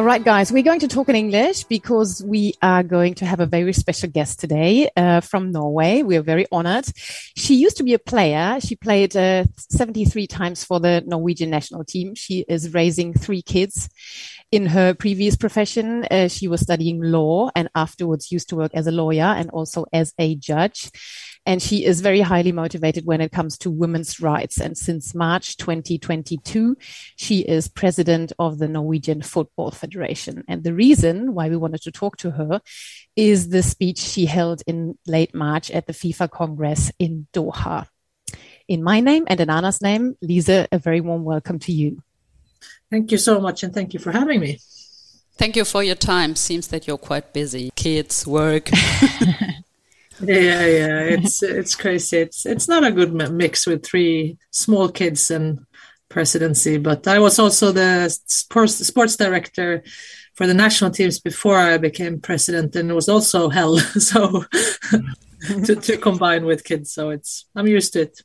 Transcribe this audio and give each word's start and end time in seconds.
All 0.00 0.06
right, 0.06 0.24
guys, 0.24 0.50
we're 0.50 0.62
going 0.62 0.80
to 0.80 0.88
talk 0.88 1.10
in 1.10 1.14
English 1.14 1.64
because 1.64 2.24
we 2.24 2.54
are 2.62 2.82
going 2.82 3.12
to 3.16 3.26
have 3.26 3.38
a 3.38 3.44
very 3.44 3.74
special 3.74 4.08
guest 4.08 4.40
today 4.40 4.88
uh, 4.96 5.20
from 5.20 5.52
Norway. 5.52 6.02
We 6.02 6.16
are 6.16 6.22
very 6.22 6.46
honored. 6.50 6.86
She 7.36 7.56
used 7.56 7.76
to 7.76 7.82
be 7.82 7.92
a 7.92 7.98
player. 7.98 8.58
She 8.62 8.76
played 8.76 9.14
uh, 9.14 9.44
73 9.58 10.26
times 10.26 10.64
for 10.64 10.80
the 10.80 11.02
Norwegian 11.06 11.50
national 11.50 11.84
team. 11.84 12.14
She 12.14 12.46
is 12.48 12.72
raising 12.72 13.12
three 13.12 13.42
kids. 13.42 13.90
In 14.50 14.64
her 14.64 14.94
previous 14.94 15.36
profession, 15.36 16.06
uh, 16.10 16.28
she 16.28 16.48
was 16.48 16.62
studying 16.62 17.02
law 17.02 17.50
and 17.54 17.68
afterwards 17.74 18.32
used 18.32 18.48
to 18.48 18.56
work 18.56 18.70
as 18.72 18.86
a 18.86 18.92
lawyer 18.92 19.34
and 19.36 19.50
also 19.50 19.84
as 19.92 20.14
a 20.18 20.34
judge 20.34 20.90
and 21.46 21.62
she 21.62 21.84
is 21.84 22.00
very 22.00 22.20
highly 22.20 22.52
motivated 22.52 23.06
when 23.06 23.20
it 23.20 23.32
comes 23.32 23.56
to 23.58 23.70
women's 23.70 24.20
rights. 24.20 24.58
And 24.58 24.76
since 24.76 25.14
March 25.14 25.56
2022, 25.56 26.76
she 27.16 27.40
is 27.40 27.68
president 27.68 28.32
of 28.38 28.58
the 28.58 28.68
Norwegian 28.68 29.22
Football 29.22 29.70
Federation. 29.70 30.44
And 30.48 30.62
the 30.62 30.74
reason 30.74 31.34
why 31.34 31.48
we 31.48 31.56
wanted 31.56 31.82
to 31.82 31.92
talk 31.92 32.18
to 32.18 32.32
her 32.32 32.60
is 33.16 33.48
the 33.48 33.62
speech 33.62 33.98
she 33.98 34.26
held 34.26 34.62
in 34.66 34.98
late 35.06 35.34
March 35.34 35.70
at 35.70 35.86
the 35.86 35.92
FIFA 35.92 36.30
Congress 36.30 36.92
in 36.98 37.26
Doha. 37.32 37.86
In 38.68 38.82
my 38.82 39.00
name 39.00 39.24
and 39.26 39.40
in 39.40 39.50
Anna's 39.50 39.82
name, 39.82 40.16
Lisa, 40.22 40.68
a 40.70 40.78
very 40.78 41.00
warm 41.00 41.24
welcome 41.24 41.58
to 41.60 41.72
you. 41.72 42.02
Thank 42.90 43.12
you 43.12 43.18
so 43.18 43.40
much, 43.40 43.62
and 43.62 43.72
thank 43.72 43.94
you 43.94 44.00
for 44.00 44.12
having 44.12 44.40
me. 44.40 44.58
Thank 45.34 45.56
you 45.56 45.64
for 45.64 45.82
your 45.82 45.94
time. 45.94 46.36
Seems 46.36 46.68
that 46.68 46.86
you're 46.86 46.98
quite 46.98 47.32
busy. 47.32 47.72
Kids, 47.74 48.26
work. 48.26 48.70
yeah 50.22 50.66
yeah 50.66 51.00
it's 51.00 51.42
it's 51.60 51.74
crazy. 51.74 52.18
It's 52.18 52.46
it's 52.46 52.68
not 52.68 52.84
a 52.84 52.92
good 52.92 53.12
mix 53.12 53.66
with 53.66 53.84
three 53.84 54.38
small 54.50 54.88
kids 54.88 55.30
and 55.30 55.60
presidency 56.08 56.76
but 56.76 57.06
i 57.06 57.20
was 57.20 57.38
also 57.38 57.70
the 57.70 58.08
sports 58.26 58.74
sports 58.74 59.16
director 59.16 59.82
for 60.34 60.46
the 60.48 60.54
national 60.54 60.90
teams 60.90 61.20
before 61.20 61.56
i 61.56 61.78
became 61.78 62.20
president 62.20 62.74
and 62.74 62.90
it 62.90 62.94
was 62.94 63.08
also 63.08 63.48
hell 63.48 63.78
so 63.78 64.44
to, 65.64 65.76
to 65.76 65.96
combine 65.96 66.44
with 66.44 66.64
kids. 66.64 66.92
So 66.92 67.10
it's 67.10 67.46
i'm 67.54 67.66
used 67.66 67.92
to 67.94 68.02
it 68.02 68.22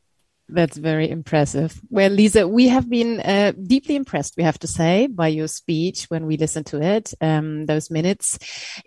that's 0.47 0.77
very 0.77 1.09
impressive. 1.09 1.79
Well, 1.89 2.11
Lisa, 2.11 2.47
we 2.47 2.67
have 2.67 2.89
been 2.89 3.19
uh, 3.19 3.53
deeply 3.65 3.95
impressed, 3.95 4.35
we 4.37 4.43
have 4.43 4.59
to 4.59 4.67
say, 4.67 5.07
by 5.07 5.27
your 5.27 5.47
speech 5.47 6.05
when 6.05 6.25
we 6.25 6.37
listened 6.37 6.67
to 6.67 6.81
it, 6.81 7.13
um, 7.21 7.65
those 7.65 7.89
minutes 7.89 8.37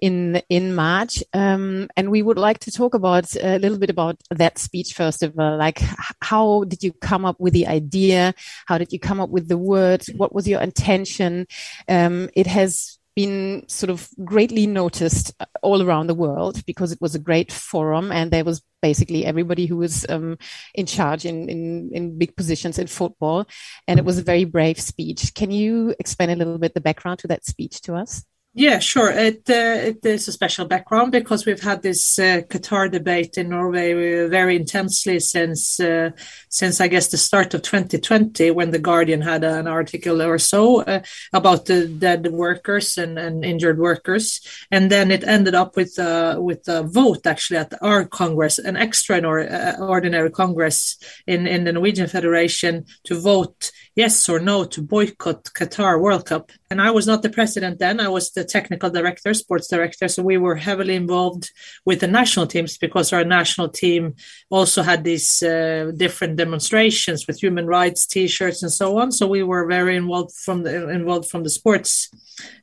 in 0.00 0.40
in 0.48 0.74
March, 0.74 1.22
um, 1.32 1.88
and 1.96 2.10
we 2.10 2.22
would 2.22 2.38
like 2.38 2.60
to 2.60 2.70
talk 2.70 2.94
about 2.94 3.34
a 3.36 3.58
little 3.58 3.78
bit 3.78 3.90
about 3.90 4.20
that 4.30 4.58
speech 4.58 4.92
first 4.92 5.22
of 5.22 5.38
all. 5.38 5.56
Like, 5.56 5.80
how 6.20 6.64
did 6.64 6.82
you 6.82 6.92
come 6.92 7.24
up 7.24 7.40
with 7.40 7.52
the 7.54 7.66
idea? 7.66 8.34
How 8.66 8.78
did 8.78 8.92
you 8.92 9.00
come 9.00 9.20
up 9.20 9.30
with 9.30 9.48
the 9.48 9.58
words? 9.58 10.10
What 10.16 10.34
was 10.34 10.46
your 10.46 10.60
intention? 10.60 11.46
Um, 11.88 12.30
it 12.34 12.46
has 12.46 12.97
been 13.18 13.64
sort 13.66 13.90
of 13.90 14.08
greatly 14.24 14.64
noticed 14.64 15.34
all 15.60 15.82
around 15.82 16.06
the 16.06 16.14
world 16.14 16.64
because 16.66 16.92
it 16.92 17.00
was 17.00 17.16
a 17.16 17.18
great 17.18 17.50
forum 17.50 18.12
and 18.12 18.30
there 18.30 18.44
was 18.44 18.62
basically 18.80 19.26
everybody 19.26 19.66
who 19.66 19.76
was 19.76 20.06
um, 20.08 20.38
in 20.72 20.86
charge 20.86 21.24
in, 21.24 21.48
in, 21.48 21.90
in 21.92 22.16
big 22.16 22.36
positions 22.36 22.78
in 22.78 22.86
football. 22.86 23.44
And 23.88 23.98
it 23.98 24.04
was 24.04 24.18
a 24.18 24.22
very 24.22 24.44
brave 24.44 24.80
speech. 24.80 25.34
Can 25.34 25.50
you 25.50 25.96
explain 25.98 26.30
a 26.30 26.36
little 26.36 26.58
bit 26.58 26.74
the 26.74 26.80
background 26.80 27.18
to 27.18 27.26
that 27.26 27.44
speech 27.44 27.80
to 27.82 27.96
us? 27.96 28.24
Yeah, 28.58 28.80
sure. 28.80 29.12
It 29.12 29.48
uh, 29.48 29.86
it 29.90 30.04
is 30.04 30.26
a 30.26 30.32
special 30.32 30.66
background 30.66 31.12
because 31.12 31.46
we've 31.46 31.62
had 31.62 31.80
this 31.80 32.18
uh, 32.18 32.40
Qatar 32.50 32.90
debate 32.90 33.38
in 33.38 33.50
Norway 33.50 33.92
uh, 33.92 34.26
very 34.26 34.56
intensely 34.56 35.20
since 35.20 35.78
uh, 35.78 36.10
since 36.48 36.80
I 36.80 36.88
guess 36.88 37.06
the 37.06 37.18
start 37.18 37.54
of 37.54 37.62
2020, 37.62 38.50
when 38.50 38.72
the 38.72 38.80
Guardian 38.80 39.20
had 39.20 39.44
an 39.44 39.68
article 39.68 40.20
or 40.20 40.38
so 40.38 40.82
uh, 40.82 41.02
about 41.32 41.66
the 41.66 41.86
dead 41.86 42.26
workers 42.32 42.98
and, 42.98 43.16
and 43.16 43.44
injured 43.44 43.78
workers, 43.78 44.40
and 44.72 44.90
then 44.90 45.12
it 45.12 45.22
ended 45.22 45.54
up 45.54 45.76
with 45.76 45.96
uh, 45.96 46.38
with 46.40 46.66
a 46.66 46.82
vote 46.82 47.28
actually 47.28 47.58
at 47.58 47.72
our 47.80 48.06
Congress, 48.06 48.58
an 48.58 48.74
extraordinary 48.76 50.30
Congress 50.32 50.98
in 51.28 51.46
in 51.46 51.62
the 51.62 51.72
Norwegian 51.72 52.08
Federation 52.08 52.86
to 53.04 53.20
vote 53.20 53.70
yes 53.98 54.28
or 54.28 54.38
no 54.38 54.64
to 54.64 54.80
boycott 54.80 55.42
Qatar 55.58 56.00
World 56.00 56.24
Cup. 56.24 56.52
And 56.70 56.80
I 56.80 56.92
was 56.92 57.08
not 57.08 57.22
the 57.22 57.36
president 57.38 57.80
then; 57.80 57.98
I 57.98 58.08
was 58.08 58.30
the 58.30 58.44
technical 58.44 58.90
director, 58.90 59.34
sports 59.34 59.66
director. 59.66 60.06
So 60.06 60.22
we 60.22 60.38
were 60.38 60.54
heavily 60.54 60.94
involved 60.94 61.50
with 61.84 61.98
the 62.00 62.06
national 62.20 62.46
teams 62.46 62.78
because 62.78 63.12
our 63.12 63.24
national 63.24 63.70
team 63.70 64.14
also 64.50 64.82
had 64.82 65.02
these 65.02 65.42
uh, 65.42 65.90
different 65.96 66.36
demonstrations 66.36 67.26
with 67.26 67.42
human 67.42 67.66
rights 67.66 68.06
T-shirts 68.06 68.62
and 68.62 68.72
so 68.72 68.98
on. 69.00 69.10
So 69.10 69.26
we 69.26 69.42
were 69.42 69.66
very 69.66 69.96
involved 69.96 70.32
from 70.44 70.62
the 70.62 70.88
involved 70.90 71.28
from 71.28 71.42
the 71.42 71.50
sports 71.50 72.08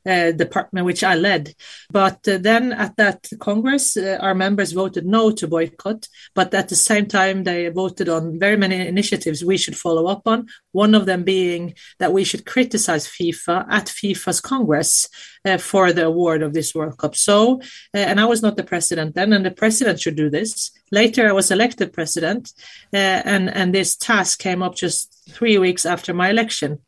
uh, 0.06 0.32
department, 0.32 0.86
which 0.86 1.04
I 1.04 1.14
led. 1.14 1.54
But 1.90 2.26
uh, 2.28 2.38
then 2.38 2.72
at 2.72 2.96
that 2.96 3.28
Congress, 3.40 3.96
uh, 3.96 4.18
our 4.20 4.34
members 4.34 4.72
voted 4.72 5.06
no 5.06 5.30
to 5.32 5.48
boycott. 5.48 6.08
But 6.34 6.54
at 6.54 6.68
the 6.68 6.76
same 6.76 7.06
time, 7.06 7.44
they 7.44 7.68
voted 7.68 8.08
on 8.08 8.38
very 8.38 8.56
many 8.56 8.86
initiatives 8.86 9.44
we 9.44 9.56
should 9.56 9.76
follow 9.76 10.06
up 10.06 10.22
on. 10.26 10.46
One 10.72 10.94
of 10.94 11.06
them 11.06 11.24
being 11.24 11.74
that 11.98 12.12
we 12.12 12.24
should 12.24 12.46
criticize 12.46 13.08
FIFA 13.08 13.66
at 13.70 13.86
FIFA's 13.86 14.40
Congress 14.40 15.08
uh, 15.44 15.58
for 15.58 15.92
the 15.92 16.06
award 16.06 16.42
of 16.42 16.52
this 16.52 16.74
World 16.74 16.98
Cup. 16.98 17.16
So, 17.16 17.60
uh, 17.94 17.98
and 17.98 18.20
I 18.20 18.24
was 18.26 18.42
not 18.42 18.56
the 18.56 18.64
president 18.64 19.14
then, 19.14 19.32
and 19.32 19.44
the 19.44 19.50
president 19.50 20.00
should 20.00 20.16
do 20.16 20.30
this. 20.30 20.70
Later, 20.92 21.28
I 21.28 21.32
was 21.32 21.50
elected 21.50 21.92
president, 21.92 22.52
uh, 22.92 22.96
and 22.96 23.50
and 23.50 23.74
this 23.74 23.96
task 23.96 24.38
came 24.38 24.62
up 24.62 24.74
just 24.74 25.15
three 25.28 25.58
weeks 25.58 25.84
after 25.84 26.14
my 26.14 26.30
election. 26.30 26.78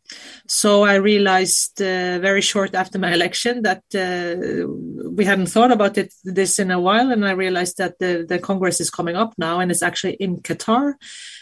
So 0.46 0.84
I 0.84 0.94
realized 0.94 1.80
uh, 1.82 2.18
very 2.18 2.40
short 2.40 2.74
after 2.74 2.98
my 2.98 3.12
election 3.18 3.62
that 3.62 3.82
uh, 3.94 4.66
we 5.10 5.24
hadn't 5.24 5.46
thought 5.48 5.72
about 5.72 5.98
it 5.98 6.12
this 6.24 6.58
in 6.58 6.70
a 6.70 6.80
while, 6.80 7.10
and 7.10 7.26
I 7.26 7.32
realized 7.32 7.78
that 7.78 7.98
the 7.98 8.24
the 8.28 8.38
Congress 8.38 8.80
is 8.80 8.90
coming 8.90 9.16
up 9.16 9.34
now, 9.38 9.60
and 9.60 9.70
it's 9.70 9.82
actually 9.82 10.14
in 10.14 10.38
Qatar. 10.38 10.94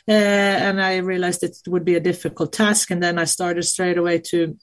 Uh, 0.08 0.12
and 0.66 0.80
I 0.80 0.98
realized 0.98 1.42
it 1.42 1.56
would 1.66 1.84
be 1.84 1.96
a 1.96 2.00
difficult 2.00 2.52
task, 2.52 2.90
and 2.90 3.02
then 3.02 3.18
I 3.18 3.24
started 3.24 3.64
straight 3.64 3.98
away 3.98 4.18
to 4.30 4.56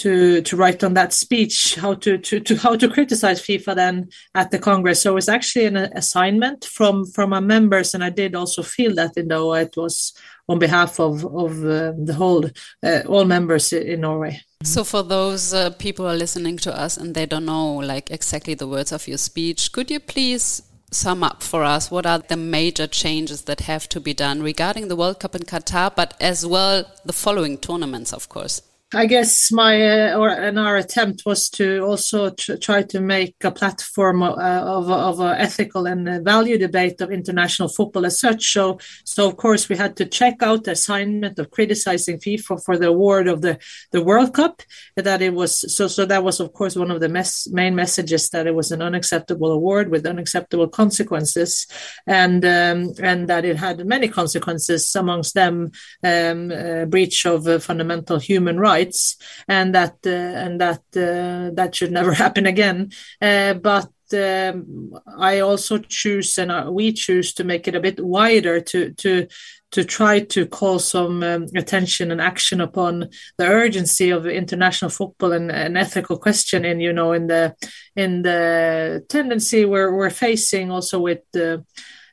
to 0.00 0.42
to 0.42 0.56
write 0.56 0.82
on 0.82 0.94
that 0.94 1.12
speech 1.12 1.76
how 1.76 1.94
to 1.94 2.18
to, 2.18 2.40
to 2.40 2.56
how 2.56 2.76
to 2.76 2.88
criticize 2.88 3.40
FIFA 3.40 3.74
then 3.74 4.08
at 4.34 4.50
the 4.50 4.58
Congress. 4.58 5.02
So 5.02 5.12
it 5.12 5.14
was 5.14 5.28
actually 5.28 5.66
an 5.66 5.76
assignment 5.76 6.64
from 6.64 7.06
from 7.06 7.32
our 7.32 7.40
members, 7.40 7.94
and 7.94 8.02
I 8.02 8.10
did 8.10 8.34
also 8.34 8.62
feel 8.62 8.94
that 8.96 9.16
in 9.16 9.28
though 9.28 9.54
it 9.54 9.76
was 9.76 10.12
on 10.48 10.58
behalf 10.58 10.98
of 10.98 11.24
of 11.24 11.64
uh, 11.64 11.92
the 11.96 12.14
whole 12.14 12.44
uh, 12.82 13.02
all 13.06 13.24
members 13.24 13.72
in 13.72 14.00
Norway. 14.00 14.40
So 14.62 14.84
for 14.84 15.02
those 15.02 15.54
uh, 15.54 15.70
people 15.70 16.04
who 16.04 16.10
are 16.10 16.16
listening 16.18 16.58
to 16.58 16.76
us 16.84 16.96
and 16.96 17.14
they 17.14 17.26
don't 17.26 17.46
know 17.46 17.76
like 17.76 18.10
exactly 18.10 18.54
the 18.54 18.66
words 18.66 18.92
of 18.92 19.06
your 19.08 19.18
speech, 19.18 19.72
could 19.72 19.90
you 19.90 20.00
please 20.00 20.62
sum 20.92 21.22
up 21.22 21.40
for 21.42 21.62
us 21.62 21.90
what 21.90 22.04
are 22.04 22.18
the 22.18 22.36
major 22.36 22.86
changes 22.86 23.42
that 23.42 23.60
have 23.60 23.88
to 23.88 24.00
be 24.00 24.12
done 24.12 24.42
regarding 24.42 24.88
the 24.88 24.96
World 24.96 25.20
Cup 25.20 25.36
in 25.36 25.42
Qatar, 25.42 25.94
but 25.94 26.14
as 26.20 26.44
well 26.44 26.84
the 27.04 27.12
following 27.12 27.56
tournaments, 27.58 28.12
of 28.12 28.28
course? 28.28 28.60
I 28.92 29.06
guess 29.06 29.52
my 29.52 30.10
uh, 30.10 30.18
or 30.18 30.30
and 30.30 30.58
our 30.58 30.76
attempt 30.76 31.22
was 31.24 31.48
to 31.50 31.78
also 31.78 32.30
tr- 32.30 32.56
try 32.56 32.82
to 32.82 33.00
make 33.00 33.36
a 33.44 33.52
platform 33.52 34.20
uh, 34.20 34.34
of 34.34 34.90
of 34.90 35.20
an 35.20 35.36
ethical 35.38 35.86
and 35.86 36.24
value 36.24 36.58
debate 36.58 37.00
of 37.00 37.12
international 37.12 37.68
football 37.68 38.04
as 38.04 38.18
such. 38.18 38.52
So 38.52 38.80
so 39.04 39.28
of 39.28 39.36
course 39.36 39.68
we 39.68 39.76
had 39.76 39.96
to 39.98 40.06
check 40.06 40.42
out 40.42 40.64
the 40.64 40.72
assignment 40.72 41.38
of 41.38 41.52
criticizing 41.52 42.18
FIFA 42.18 42.64
for 42.64 42.76
the 42.76 42.88
award 42.88 43.28
of 43.28 43.42
the 43.42 43.60
the 43.92 44.02
World 44.02 44.34
Cup. 44.34 44.62
That 44.96 45.22
it 45.22 45.34
was 45.34 45.72
so 45.72 45.86
so 45.86 46.04
that 46.06 46.24
was 46.24 46.40
of 46.40 46.52
course 46.52 46.74
one 46.74 46.90
of 46.90 46.98
the 46.98 47.08
mes- 47.08 47.46
main 47.52 47.76
messages 47.76 48.30
that 48.30 48.48
it 48.48 48.56
was 48.56 48.72
an 48.72 48.82
unacceptable 48.82 49.52
award 49.52 49.88
with 49.92 50.04
unacceptable 50.04 50.66
consequences, 50.66 51.68
and 52.08 52.44
um, 52.44 52.92
and 53.00 53.28
that 53.28 53.44
it 53.44 53.56
had 53.56 53.86
many 53.86 54.08
consequences 54.08 54.92
amongst 54.96 55.34
them 55.34 55.70
um, 56.02 56.50
uh, 56.50 56.86
breach 56.86 57.24
of 57.24 57.46
uh, 57.46 57.60
fundamental 57.60 58.18
human 58.18 58.58
rights 58.58 58.79
rights, 58.80 59.16
and 59.48 59.74
that 59.74 59.96
uh, 60.06 60.10
and 60.10 60.60
that 60.60 60.82
uh, 60.96 61.50
that 61.54 61.74
should 61.74 61.92
never 61.92 62.12
happen 62.24 62.46
again. 62.46 62.90
Uh, 63.20 63.54
but 63.54 63.90
um, 64.12 64.92
I 65.18 65.40
also 65.40 65.78
choose, 65.78 66.38
and 66.38 66.74
we 66.74 66.92
choose 66.92 67.32
to 67.34 67.44
make 67.44 67.68
it 67.68 67.74
a 67.74 67.80
bit 67.80 68.04
wider 68.04 68.60
to 68.60 68.92
to 68.92 69.26
to 69.72 69.84
try 69.84 70.18
to 70.18 70.46
call 70.46 70.80
some 70.80 71.22
um, 71.22 71.46
attention 71.54 72.10
and 72.10 72.20
action 72.20 72.60
upon 72.60 73.08
the 73.38 73.46
urgency 73.46 74.10
of 74.10 74.26
international 74.26 74.90
football 74.90 75.32
and 75.32 75.50
an 75.52 75.76
ethical 75.76 76.18
question 76.18 76.64
in 76.64 76.80
you 76.80 76.92
know 76.92 77.12
in 77.12 77.28
the 77.28 77.54
in 77.94 78.22
the 78.22 79.04
tendency 79.08 79.64
we're 79.64 79.94
we're 79.94 80.10
facing 80.10 80.72
also 80.72 80.98
with 80.98 81.20
the 81.32 81.64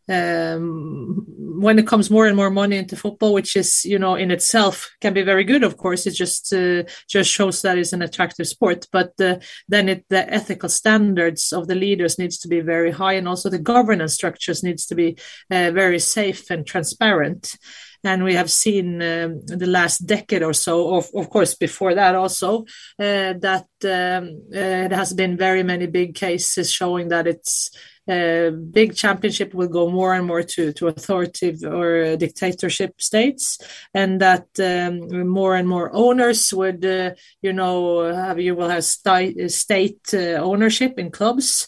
um, 0.09 1.25
when 1.59 1.80
it 1.80 1.88
comes 1.88 2.09
more 2.09 2.27
and 2.27 2.36
more 2.36 2.50
money 2.50 2.77
into 2.77 2.95
football, 2.95 3.33
which 3.33 3.56
is 3.56 3.83
you 3.86 4.00
know 4.00 4.15
in 4.15 4.31
itself 4.31 4.89
can 5.01 5.13
be 5.13 5.24
very 5.24 5.44
good. 5.44 5.63
Of 5.63 5.77
course, 5.77 6.06
it 6.06 6.12
just 6.12 6.54
uh, 6.54 6.83
just 7.09 7.30
shows 7.30 7.62
that 7.62 7.77
it's 7.77 7.94
an 7.94 8.01
attractive 8.01 8.48
sport. 8.48 8.88
But 8.92 9.13
uh, 9.19 9.39
then 9.68 9.89
it, 9.89 10.06
the 10.09 10.31
ethical 10.33 10.69
standards 10.69 11.51
of 11.51 11.68
the 11.68 11.75
leaders 11.75 12.18
needs 12.18 12.38
to 12.39 12.48
be 12.48 12.62
very 12.62 12.92
high, 12.92 13.13
and 13.13 13.27
also 13.27 13.50
the 13.50 13.59
governance 13.59 14.13
structures 14.13 14.63
needs 14.63 14.86
to 14.88 14.95
be 14.95 15.18
uh, 15.51 15.71
very 15.71 16.00
safe 16.00 16.50
and 16.50 16.65
transparent. 16.65 17.57
And 18.04 18.24
we 18.24 18.36
have 18.36 18.52
seen 18.52 19.02
um, 19.02 19.42
the 19.46 19.68
last 19.68 20.06
decade 20.06 20.44
or 20.44 20.54
so, 20.54 20.96
of, 20.96 21.10
of 21.16 21.30
course, 21.30 21.56
before 21.56 21.96
that 21.96 22.16
also, 22.16 22.62
uh, 23.00 23.34
that 23.40 23.68
um, 23.84 24.42
uh, 24.54 24.86
it 24.86 24.92
has 24.92 25.14
been 25.14 25.38
very 25.38 25.64
many 25.64 25.88
big 25.88 26.16
cases 26.16 26.72
showing 26.72 27.10
that 27.10 27.28
it's 27.28 27.72
uh, 28.08 28.52
big 28.52 28.96
championship 28.96 29.54
will 29.54 29.68
go 29.68 29.90
more 29.90 30.14
and 30.14 30.26
more 30.26 30.42
to, 30.42 30.72
to 30.72 30.88
authoritative 30.88 31.62
or 31.64 32.16
dictatorship 32.16 33.02
states, 33.02 33.58
and 33.94 34.22
that 34.22 34.48
um, 34.60 35.28
more 35.28 35.56
and 35.56 35.68
more 35.68 35.92
owners 35.94 36.54
would, 36.54 36.86
uh, 36.86 37.12
you 37.42 37.52
know, 37.52 38.14
have 38.14 38.40
you 38.40 38.56
will 38.56 38.70
have 38.70 38.86
st- 38.86 39.52
state 39.52 40.00
uh, 40.14 40.40
ownership 40.40 40.98
in 40.98 41.12
clubs. 41.12 41.68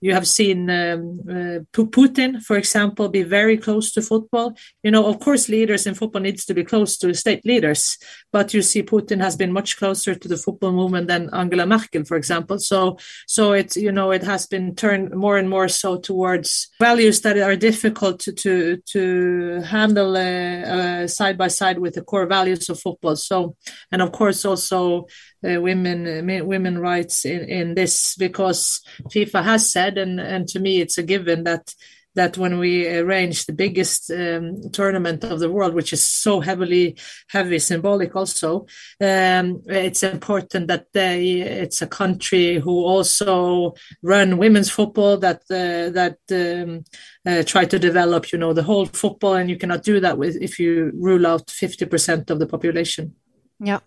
You 0.00 0.14
have 0.14 0.26
seen 0.28 0.70
um, 0.70 1.20
uh, 1.28 1.58
Putin, 1.72 2.42
for 2.42 2.56
example, 2.56 3.08
be 3.08 3.22
very 3.22 3.56
close 3.56 3.92
to 3.92 4.02
football. 4.02 4.54
You 4.82 4.90
know, 4.90 5.06
of 5.06 5.18
course, 5.20 5.48
leaders 5.48 5.86
in 5.86 5.94
football 5.94 6.22
needs 6.22 6.44
to 6.46 6.54
be 6.54 6.64
close 6.64 6.96
to 6.98 7.14
state 7.14 7.44
leaders, 7.44 7.98
but 8.32 8.54
you 8.54 8.62
see, 8.62 8.82
Putin 8.82 9.20
has 9.20 9.36
been 9.36 9.52
much 9.52 9.76
closer 9.76 10.14
to 10.14 10.28
the 10.28 10.36
football 10.36 10.72
movement 10.72 11.08
than 11.08 11.30
Angela 11.32 11.66
Merkel, 11.66 12.04
for 12.04 12.16
example. 12.16 12.58
So, 12.58 12.98
so 13.26 13.52
it's 13.52 13.76
you 13.76 13.92
know, 13.92 14.10
it 14.12 14.22
has 14.22 14.46
been 14.46 14.74
turned 14.74 15.14
more 15.14 15.36
and 15.36 15.48
more 15.48 15.68
so 15.68 15.98
towards 15.98 16.68
values 16.80 17.20
that 17.22 17.38
are 17.38 17.56
difficult 17.56 18.20
to 18.20 18.32
to, 18.32 18.76
to 18.92 19.60
handle 19.62 20.16
uh, 20.16 20.20
uh, 20.20 21.06
side 21.08 21.36
by 21.36 21.48
side 21.48 21.78
with 21.78 21.94
the 21.94 22.02
core 22.02 22.26
values 22.26 22.68
of 22.68 22.80
football. 22.80 23.16
So, 23.16 23.56
and 23.90 24.02
of 24.02 24.12
course, 24.12 24.44
also 24.44 25.06
uh, 25.44 25.60
women 25.60 26.06
uh, 26.06 26.44
women 26.44 26.78
rights 26.78 27.24
in, 27.24 27.40
in 27.48 27.74
this 27.74 28.14
because 28.16 28.80
FIFA 29.10 29.44
has 29.44 29.70
said, 29.70 29.98
and 29.98 30.20
and 30.20 30.48
to 30.48 30.60
me 30.60 30.80
it's 30.80 30.98
a 30.98 31.02
given 31.02 31.44
that 31.44 31.74
that 32.14 32.36
when 32.36 32.58
we 32.58 32.88
arrange 32.88 33.46
the 33.46 33.52
biggest 33.52 34.10
um, 34.10 34.70
tournament 34.72 35.22
of 35.22 35.38
the 35.38 35.50
world, 35.50 35.72
which 35.74 35.92
is 35.92 36.04
so 36.04 36.40
heavily 36.40 36.96
heavy 37.28 37.60
symbolic, 37.60 38.16
also 38.16 38.66
um, 39.00 39.62
it's 39.66 40.02
important 40.02 40.66
that 40.66 40.86
they 40.92 41.40
it's 41.40 41.80
a 41.80 41.86
country 41.86 42.58
who 42.58 42.84
also 42.84 43.74
run 44.02 44.38
women's 44.38 44.70
football 44.70 45.16
that 45.18 45.42
uh, 45.50 45.90
that 45.90 46.18
um, 46.32 46.84
uh, 47.24 47.42
try 47.44 47.64
to 47.64 47.78
develop, 47.78 48.32
you 48.32 48.38
know, 48.38 48.52
the 48.52 48.64
whole 48.64 48.86
football, 48.86 49.34
and 49.34 49.48
you 49.48 49.56
cannot 49.56 49.84
do 49.84 50.00
that 50.00 50.18
with 50.18 50.36
if 50.42 50.58
you 50.58 50.90
rule 50.94 51.26
out 51.26 51.48
fifty 51.50 51.86
percent 51.86 52.30
of 52.30 52.38
the 52.40 52.46
population. 52.46 53.14
Yeah 53.60 53.80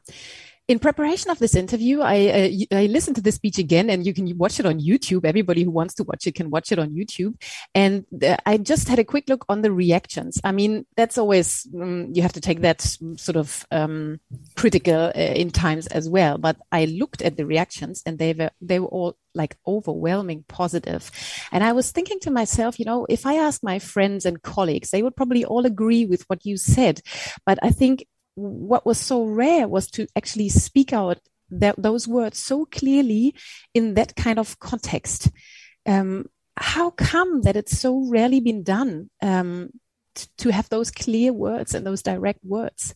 in 0.71 0.79
preparation 0.79 1.29
of 1.29 1.37
this 1.37 1.53
interview, 1.53 1.99
I, 1.99 2.65
uh, 2.71 2.77
I 2.77 2.85
listened 2.85 3.17
to 3.17 3.21
the 3.21 3.33
speech 3.33 3.57
again, 3.57 3.89
and 3.89 4.05
you 4.05 4.13
can 4.13 4.37
watch 4.37 4.57
it 4.57 4.65
on 4.65 4.79
YouTube. 4.79 5.25
Everybody 5.25 5.63
who 5.63 5.69
wants 5.69 5.93
to 5.95 6.03
watch 6.05 6.25
it 6.25 6.35
can 6.35 6.49
watch 6.49 6.71
it 6.71 6.79
on 6.79 6.91
YouTube. 6.91 7.35
And 7.75 8.05
uh, 8.23 8.37
I 8.45 8.55
just 8.55 8.87
had 8.87 8.97
a 8.97 9.03
quick 9.03 9.27
look 9.27 9.45
on 9.49 9.63
the 9.63 9.71
reactions. 9.73 10.39
I 10.45 10.53
mean, 10.53 10.85
that's 10.95 11.17
always 11.17 11.67
um, 11.75 12.11
you 12.13 12.21
have 12.21 12.31
to 12.33 12.41
take 12.41 12.61
that 12.61 12.81
sort 13.17 13.35
of 13.35 13.67
um, 13.69 14.21
critical 14.55 15.11
uh, 15.13 15.33
in 15.41 15.51
times 15.51 15.87
as 15.87 16.09
well. 16.09 16.37
But 16.37 16.55
I 16.71 16.85
looked 16.85 17.21
at 17.21 17.35
the 17.35 17.45
reactions, 17.45 18.01
and 18.05 18.17
they 18.17 18.31
were 18.31 18.51
they 18.61 18.79
were 18.79 18.87
all 18.87 19.17
like 19.35 19.57
overwhelming 19.67 20.45
positive. 20.47 21.11
And 21.51 21.65
I 21.65 21.73
was 21.73 21.91
thinking 21.91 22.21
to 22.21 22.31
myself, 22.31 22.79
you 22.79 22.85
know, 22.85 23.05
if 23.09 23.25
I 23.25 23.35
ask 23.35 23.61
my 23.61 23.77
friends 23.79 24.25
and 24.25 24.41
colleagues, 24.41 24.91
they 24.91 25.03
would 25.03 25.17
probably 25.17 25.43
all 25.43 25.65
agree 25.65 26.05
with 26.05 26.23
what 26.29 26.45
you 26.45 26.55
said. 26.55 27.01
But 27.45 27.59
I 27.61 27.71
think 27.71 28.05
what 28.35 28.85
was 28.85 28.97
so 28.97 29.23
rare 29.23 29.67
was 29.67 29.89
to 29.91 30.07
actually 30.15 30.49
speak 30.49 30.93
out 30.93 31.19
that, 31.49 31.75
those 31.77 32.07
words 32.07 32.39
so 32.39 32.65
clearly 32.65 33.35
in 33.73 33.95
that 33.95 34.15
kind 34.15 34.39
of 34.39 34.59
context. 34.59 35.29
Um, 35.85 36.25
how 36.57 36.91
come 36.91 37.41
that 37.41 37.55
it's 37.55 37.77
so 37.77 38.07
rarely 38.09 38.39
been 38.39 38.63
done 38.63 39.09
um, 39.21 39.69
to 40.37 40.51
have 40.51 40.69
those 40.69 40.91
clear 40.91 41.33
words 41.33 41.73
and 41.73 41.85
those 41.85 42.03
direct 42.03 42.39
words? 42.43 42.93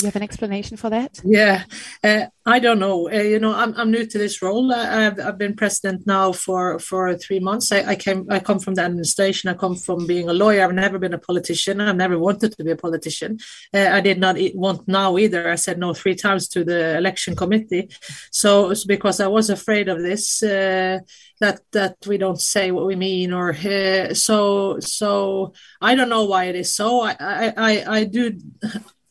You 0.00 0.06
have 0.06 0.16
an 0.16 0.22
explanation 0.22 0.76
for 0.76 0.90
that? 0.90 1.20
Yeah, 1.24 1.64
uh, 2.02 2.26
I 2.46 2.58
don't 2.58 2.78
know. 2.78 3.10
Uh, 3.10 3.22
you 3.22 3.38
know, 3.38 3.54
I'm, 3.54 3.74
I'm 3.74 3.90
new 3.90 4.06
to 4.06 4.18
this 4.18 4.40
role. 4.40 4.72
I've, 4.72 5.20
I've 5.20 5.36
been 5.36 5.54
president 5.54 6.06
now 6.06 6.32
for, 6.32 6.78
for 6.78 7.14
three 7.16 7.40
months. 7.40 7.70
I, 7.70 7.82
I 7.82 7.96
came 7.96 8.26
I 8.30 8.40
come 8.40 8.58
from 8.58 8.74
the 8.74 8.82
administration. 8.82 9.50
I 9.50 9.54
come 9.54 9.76
from 9.76 10.06
being 10.06 10.28
a 10.28 10.32
lawyer. 10.32 10.64
I've 10.64 10.72
never 10.72 10.98
been 10.98 11.14
a 11.14 11.18
politician. 11.18 11.80
I've 11.80 11.96
never 11.96 12.18
wanted 12.18 12.56
to 12.56 12.64
be 12.64 12.70
a 12.70 12.76
politician. 12.76 13.38
Uh, 13.74 13.88
I 13.92 14.00
did 14.00 14.18
not 14.18 14.36
want 14.54 14.88
now 14.88 15.18
either. 15.18 15.50
I 15.50 15.56
said 15.56 15.78
no 15.78 15.92
three 15.92 16.14
times 16.14 16.48
to 16.48 16.64
the 16.64 16.96
election 16.96 17.36
committee. 17.36 17.90
So 18.30 18.70
it's 18.70 18.84
because 18.84 19.20
I 19.20 19.26
was 19.26 19.50
afraid 19.50 19.88
of 19.88 20.00
this 20.00 20.42
uh, 20.42 21.00
that 21.40 21.60
that 21.72 21.96
we 22.06 22.18
don't 22.18 22.40
say 22.40 22.70
what 22.70 22.86
we 22.86 22.96
mean 22.96 23.32
or 23.32 23.50
uh, 23.50 24.14
so 24.14 24.78
so 24.80 25.52
I 25.80 25.94
don't 25.94 26.08
know 26.08 26.24
why 26.24 26.44
it 26.44 26.56
is 26.56 26.74
so. 26.74 27.02
I 27.02 27.16
I 27.20 27.52
I, 27.56 27.96
I 27.98 28.04
do. 28.04 28.38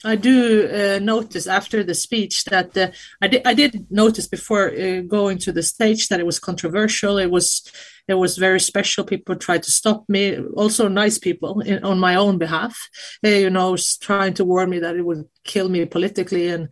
I 0.06 0.16
do 0.16 0.68
uh, 0.68 1.00
notice 1.00 1.46
after 1.46 1.84
the 1.84 1.94
speech 1.94 2.46
that 2.46 2.78
uh, 2.78 2.88
I, 3.22 3.28
di- 3.28 3.46
I 3.46 3.54
did 3.54 3.88
notice 3.92 4.28
before 4.28 4.72
uh, 4.72 5.02
going 5.02 5.38
to 5.40 5.52
the 5.52 5.64
stage 5.64 6.08
that 6.08 6.20
it 6.20 6.26
was 6.26 6.40
controversial. 6.40 7.18
It 7.18 7.32
was 7.32 7.70
it 8.10 8.16
was 8.16 8.38
very 8.38 8.60
special. 8.60 9.04
People 9.04 9.36
tried 9.36 9.62
to 9.64 9.72
stop 9.72 10.04
me. 10.10 10.38
Also, 10.56 10.88
nice 10.88 11.20
people 11.20 11.62
in, 11.62 11.84
on 11.84 12.00
my 12.00 12.16
own 12.16 12.40
behalf. 12.40 12.76
Uh, 13.24 13.30
you 13.30 13.50
know, 13.52 13.78
trying 14.02 14.34
to 14.34 14.44
warn 14.44 14.72
me 14.72 14.80
that 14.80 14.96
it 14.96 15.06
would 15.06 15.26
kill 15.44 15.70
me 15.70 15.86
politically 15.86 16.48
and 16.50 16.66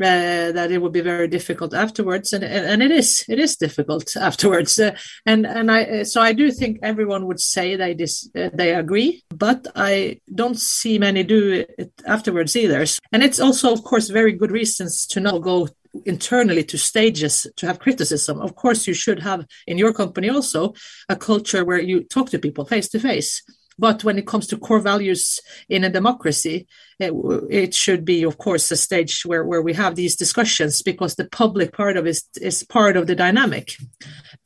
uh, 0.00 0.52
that 0.52 0.70
it 0.70 0.78
would 0.78 0.92
be 0.92 1.02
very 1.02 1.28
difficult 1.28 1.74
afterwards. 1.74 2.32
And, 2.32 2.42
and, 2.42 2.64
and 2.64 2.82
it 2.82 2.90
is 2.90 3.24
it 3.28 3.38
is 3.38 3.56
difficult 3.56 4.16
afterwards. 4.20 4.78
Uh, 4.78 4.96
and 5.26 5.46
and 5.46 5.70
I 5.70 6.04
so 6.04 6.22
I 6.22 6.32
do 6.32 6.50
think 6.50 6.78
everyone 6.82 7.26
would 7.26 7.40
say 7.40 7.76
they 7.76 7.92
dis, 7.92 8.30
they 8.32 8.74
agree, 8.74 9.22
but 9.28 9.66
I 9.76 10.20
don't 10.34 10.58
see 10.58 10.98
many 10.98 11.22
do 11.22 11.66
it 11.78 11.92
afterwards 12.06 12.56
either. 12.56 12.86
And 13.12 13.22
it's 13.22 13.40
also, 13.40 13.72
of 13.72 13.82
course, 13.84 14.08
very 14.08 14.32
good 14.32 14.50
reasons 14.50 15.06
to 15.08 15.20
not 15.20 15.42
go 15.42 15.68
internally 16.04 16.64
to 16.64 16.78
stages 16.78 17.46
to 17.56 17.66
have 17.66 17.78
criticism. 17.78 18.40
Of 18.40 18.54
course, 18.54 18.86
you 18.86 18.94
should 18.94 19.20
have 19.20 19.46
in 19.66 19.78
your 19.78 19.92
company 19.92 20.28
also 20.28 20.74
a 21.08 21.16
culture 21.16 21.64
where 21.64 21.80
you 21.80 22.04
talk 22.04 22.30
to 22.30 22.38
people 22.38 22.64
face 22.64 22.88
to 22.90 23.00
face. 23.00 23.42
But 23.78 24.02
when 24.02 24.18
it 24.18 24.26
comes 24.26 24.48
to 24.48 24.58
core 24.58 24.80
values 24.80 25.40
in 25.68 25.84
a 25.84 25.90
democracy, 25.90 26.66
it, 26.98 27.12
it, 27.48 27.74
should 27.74 28.04
be, 28.04 28.24
of 28.24 28.36
course, 28.36 28.68
a 28.72 28.76
stage 28.76 29.22
where, 29.24 29.44
where 29.44 29.62
we 29.62 29.72
have 29.74 29.94
these 29.94 30.16
discussions 30.16 30.82
because 30.82 31.14
the 31.14 31.28
public 31.28 31.72
part 31.72 31.96
of 31.96 32.04
it 32.04 32.20
is 32.40 32.64
part 32.64 32.96
of 32.96 33.06
the 33.06 33.14
dynamic 33.14 33.76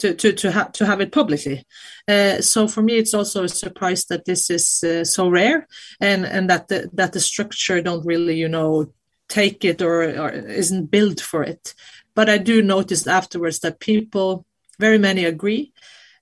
to, 0.00 0.14
to, 0.14 0.34
to, 0.34 0.52
ha- 0.52 0.70
to 0.74 0.84
have 0.84 1.00
it 1.00 1.12
publicly. 1.12 1.64
Uh, 2.06 2.42
so 2.42 2.68
for 2.68 2.82
me, 2.82 2.98
it's 2.98 3.14
also 3.14 3.44
a 3.44 3.48
surprise 3.48 4.04
that 4.06 4.26
this 4.26 4.50
is 4.50 4.84
uh, 4.84 5.02
so 5.02 5.30
rare 5.30 5.66
and, 5.98 6.26
and 6.26 6.50
that 6.50 6.68
the, 6.68 6.90
that 6.92 7.14
the 7.14 7.20
structure 7.20 7.80
don't 7.80 8.04
really, 8.04 8.36
you 8.36 8.48
know, 8.48 8.92
take 9.32 9.64
it 9.64 9.82
or, 9.82 10.02
or 10.22 10.30
isn't 10.30 10.90
built 10.90 11.20
for 11.20 11.42
it. 11.42 11.74
But 12.14 12.28
I 12.28 12.38
do 12.38 12.62
notice 12.62 13.06
afterwards 13.06 13.60
that 13.60 13.80
people, 13.80 14.44
very 14.78 14.98
many 14.98 15.24
agree. 15.24 15.72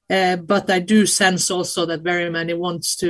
Uh, 0.09 0.37
but 0.37 0.71
I 0.71 0.81
do 0.81 1.07
sense 1.07 1.51
also 1.51 1.87
that 1.87 2.03
very 2.03 2.31
many 2.31 2.55
wants 2.55 2.97
to, 2.97 3.09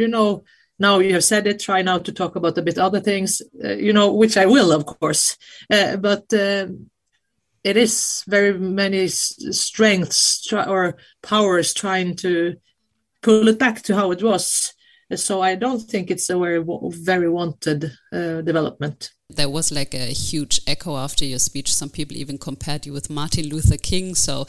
you 0.00 0.08
know, 0.08 0.44
now 0.78 0.98
you 0.98 1.12
have 1.12 1.24
said 1.24 1.46
it, 1.46 1.60
try 1.60 1.82
now 1.82 1.98
to 1.98 2.12
talk 2.12 2.36
about 2.36 2.58
a 2.58 2.62
bit 2.62 2.78
other 2.78 3.00
things, 3.00 3.42
uh, 3.64 3.74
you 3.74 3.92
know, 3.92 4.12
which 4.12 4.36
I 4.36 4.46
will, 4.46 4.72
of 4.72 4.84
course. 4.84 5.36
Uh, 5.70 5.96
but 5.96 6.32
uh, 6.32 6.66
it 7.62 7.76
is 7.76 8.24
very 8.26 8.58
many 8.58 9.06
strengths 9.08 10.52
or 10.52 10.96
powers 11.22 11.72
trying 11.72 12.16
to 12.16 12.56
pull 13.22 13.48
it 13.48 13.58
back 13.58 13.82
to 13.82 13.94
how 13.94 14.10
it 14.10 14.22
was. 14.22 14.74
So 15.14 15.40
I 15.40 15.54
don't 15.54 15.80
think 15.80 16.10
it's 16.10 16.30
a 16.30 16.38
very, 16.38 16.64
very 16.90 17.28
wanted 17.28 17.92
uh, 18.12 18.42
development. 18.42 19.13
There 19.30 19.48
was 19.48 19.72
like 19.72 19.94
a 19.94 20.12
huge 20.12 20.60
echo 20.66 20.98
after 20.98 21.24
your 21.24 21.38
speech. 21.38 21.72
Some 21.72 21.88
people 21.88 22.14
even 22.14 22.36
compared 22.36 22.84
you 22.84 22.92
with 22.92 23.08
Martin 23.08 23.48
Luther 23.48 23.78
King. 23.78 24.14
So 24.14 24.46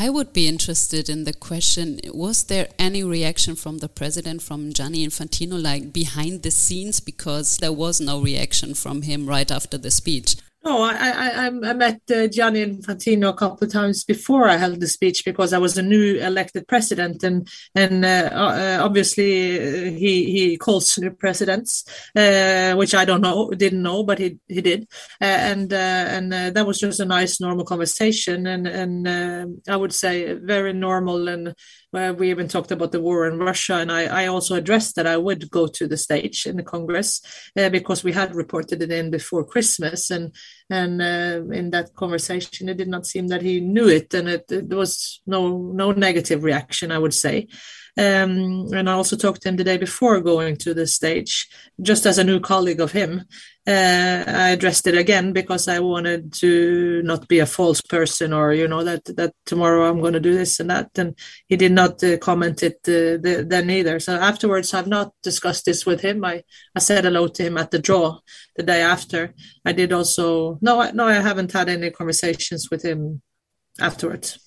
I 0.00 0.10
would 0.10 0.32
be 0.32 0.48
interested 0.48 1.08
in 1.08 1.24
the 1.24 1.32
question 1.32 2.00
Was 2.12 2.44
there 2.44 2.68
any 2.76 3.04
reaction 3.04 3.54
from 3.54 3.78
the 3.78 3.88
president, 3.88 4.42
from 4.42 4.72
Gianni 4.72 5.06
Infantino, 5.06 5.62
like 5.62 5.92
behind 5.92 6.42
the 6.42 6.50
scenes? 6.50 6.98
Because 6.98 7.58
there 7.58 7.72
was 7.72 8.00
no 8.00 8.20
reaction 8.20 8.74
from 8.74 9.02
him 9.02 9.28
right 9.28 9.50
after 9.50 9.78
the 9.78 9.92
speech. 9.92 10.34
No, 10.66 10.82
I, 10.82 10.94
I, 10.94 11.46
I 11.46 11.50
met 11.74 12.00
uh, 12.10 12.26
Gianni 12.26 12.66
Infantino 12.66 13.28
a 13.28 13.34
couple 13.34 13.64
of 13.64 13.72
times 13.72 14.02
before 14.02 14.48
I 14.48 14.56
held 14.56 14.80
the 14.80 14.88
speech 14.88 15.24
because 15.24 15.52
I 15.52 15.58
was 15.58 15.78
a 15.78 15.82
new 15.82 16.16
elected 16.16 16.66
president, 16.66 17.22
and 17.22 17.48
and 17.76 18.04
uh, 18.04 18.30
uh, 18.32 18.78
obviously 18.82 19.60
uh, 19.60 19.92
he 19.92 20.24
he 20.24 20.56
calls 20.56 20.98
new 20.98 21.12
presidents, 21.12 21.84
uh, 22.16 22.74
which 22.74 22.96
I 22.96 23.04
don't 23.04 23.20
know, 23.20 23.48
didn't 23.50 23.84
know, 23.84 24.02
but 24.02 24.18
he 24.18 24.40
he 24.48 24.60
did, 24.60 24.88
uh, 25.22 25.38
and 25.52 25.72
and 25.72 26.32
that 26.32 26.66
was 26.66 26.80
just 26.80 26.98
a 26.98 27.04
nice 27.04 27.40
normal 27.40 27.64
conversation, 27.64 28.48
and 28.48 28.66
and 28.66 29.62
I 29.68 29.76
would 29.76 29.94
say 29.94 30.32
very 30.32 30.72
normal 30.72 31.28
and 31.28 31.54
we 32.18 32.30
even 32.30 32.48
talked 32.48 32.70
about 32.72 32.92
the 32.92 33.00
war 33.00 33.26
in 33.26 33.38
Russia. 33.38 33.76
And 33.76 33.90
I, 33.90 34.24
I 34.24 34.26
also 34.26 34.54
addressed 34.54 34.96
that 34.96 35.06
I 35.06 35.16
would 35.16 35.50
go 35.50 35.66
to 35.66 35.86
the 35.86 35.96
stage 35.96 36.44
in 36.44 36.56
the 36.56 36.62
Congress 36.62 37.22
because 37.54 38.04
we 38.04 38.12
had 38.12 38.34
reported 38.34 38.82
it 38.82 38.92
in 38.92 39.10
before 39.10 39.44
Christmas. 39.44 40.10
And 40.10 40.34
and 40.68 41.00
uh, 41.00 41.42
in 41.52 41.70
that 41.70 41.94
conversation, 41.94 42.68
it 42.68 42.76
did 42.76 42.88
not 42.88 43.06
seem 43.06 43.28
that 43.28 43.42
he 43.42 43.60
knew 43.60 43.88
it, 43.88 44.12
and 44.14 44.28
it, 44.28 44.50
it 44.50 44.68
was 44.68 45.20
no 45.26 45.58
no 45.58 45.92
negative 45.92 46.42
reaction, 46.42 46.90
I 46.90 46.98
would 46.98 47.14
say. 47.14 47.48
Um, 47.98 48.72
and 48.74 48.90
I 48.90 48.92
also 48.92 49.16
talked 49.16 49.42
to 49.42 49.48
him 49.48 49.56
the 49.56 49.64
day 49.64 49.78
before 49.78 50.20
going 50.20 50.56
to 50.58 50.74
the 50.74 50.86
stage, 50.86 51.48
just 51.80 52.04
as 52.04 52.18
a 52.18 52.24
new 52.24 52.40
colleague 52.40 52.80
of 52.80 52.92
him. 52.92 53.22
Uh, 53.66 54.22
I 54.26 54.50
addressed 54.50 54.86
it 54.86 54.96
again 54.96 55.32
because 55.32 55.66
I 55.66 55.80
wanted 55.80 56.32
to 56.34 57.02
not 57.02 57.26
be 57.26 57.38
a 57.38 57.46
false 57.46 57.80
person 57.80 58.32
or, 58.32 58.52
you 58.52 58.68
know, 58.68 58.84
that, 58.84 59.04
that 59.16 59.32
tomorrow 59.44 59.88
I'm 59.88 60.00
going 60.00 60.12
to 60.12 60.20
do 60.20 60.34
this 60.34 60.60
and 60.60 60.70
that. 60.70 60.90
And 60.96 61.18
he 61.48 61.56
did 61.56 61.72
not 61.72 62.04
uh, 62.04 62.18
comment 62.18 62.62
it 62.62 62.76
uh, 62.86 63.18
the, 63.18 63.46
then 63.48 63.70
either. 63.70 63.98
So 63.98 64.14
afterwards, 64.14 64.74
I've 64.74 64.86
not 64.86 65.12
discussed 65.22 65.64
this 65.64 65.86
with 65.86 66.02
him. 66.02 66.24
I, 66.24 66.44
I 66.76 66.80
said 66.80 67.04
hello 67.04 67.28
to 67.28 67.42
him 67.42 67.56
at 67.56 67.70
the 67.70 67.78
draw 67.78 68.18
the 68.56 68.62
day 68.62 68.82
after. 68.82 69.34
I 69.64 69.72
did 69.72 69.92
also, 69.92 70.58
no, 70.60 70.88
no, 70.92 71.08
I 71.08 71.14
haven't 71.14 71.52
had 71.52 71.68
any 71.68 71.90
conversations 71.90 72.70
with 72.70 72.82
him 72.82 73.22
afterwards. 73.80 74.45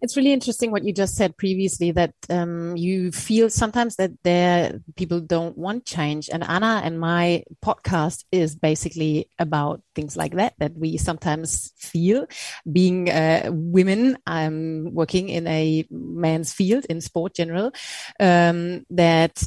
It's 0.00 0.16
really 0.16 0.32
interesting 0.32 0.70
what 0.70 0.84
you 0.84 0.92
just 0.92 1.16
said 1.16 1.36
previously 1.36 1.90
that 1.92 2.14
um, 2.30 2.76
you 2.76 3.12
feel 3.12 3.50
sometimes 3.50 3.96
that 3.96 4.12
there 4.22 4.80
people 4.96 5.20
don't 5.20 5.56
want 5.56 5.84
change. 5.84 6.28
And 6.32 6.44
Anna 6.44 6.80
and 6.84 6.98
my 7.00 7.44
podcast 7.64 8.24
is 8.32 8.54
basically 8.56 9.28
about 9.38 9.82
things 9.94 10.16
like 10.16 10.34
that, 10.34 10.54
that 10.58 10.76
we 10.76 10.96
sometimes 10.96 11.72
feel 11.76 12.26
being 12.70 13.10
uh, 13.10 13.50
women, 13.52 14.18
I'm 14.26 14.86
um, 14.86 14.94
working 14.94 15.28
in 15.28 15.46
a 15.46 15.86
man's 15.90 16.52
field 16.52 16.84
in 16.86 17.00
sport 17.00 17.34
general, 17.34 17.72
um, 18.20 18.86
that 18.90 19.42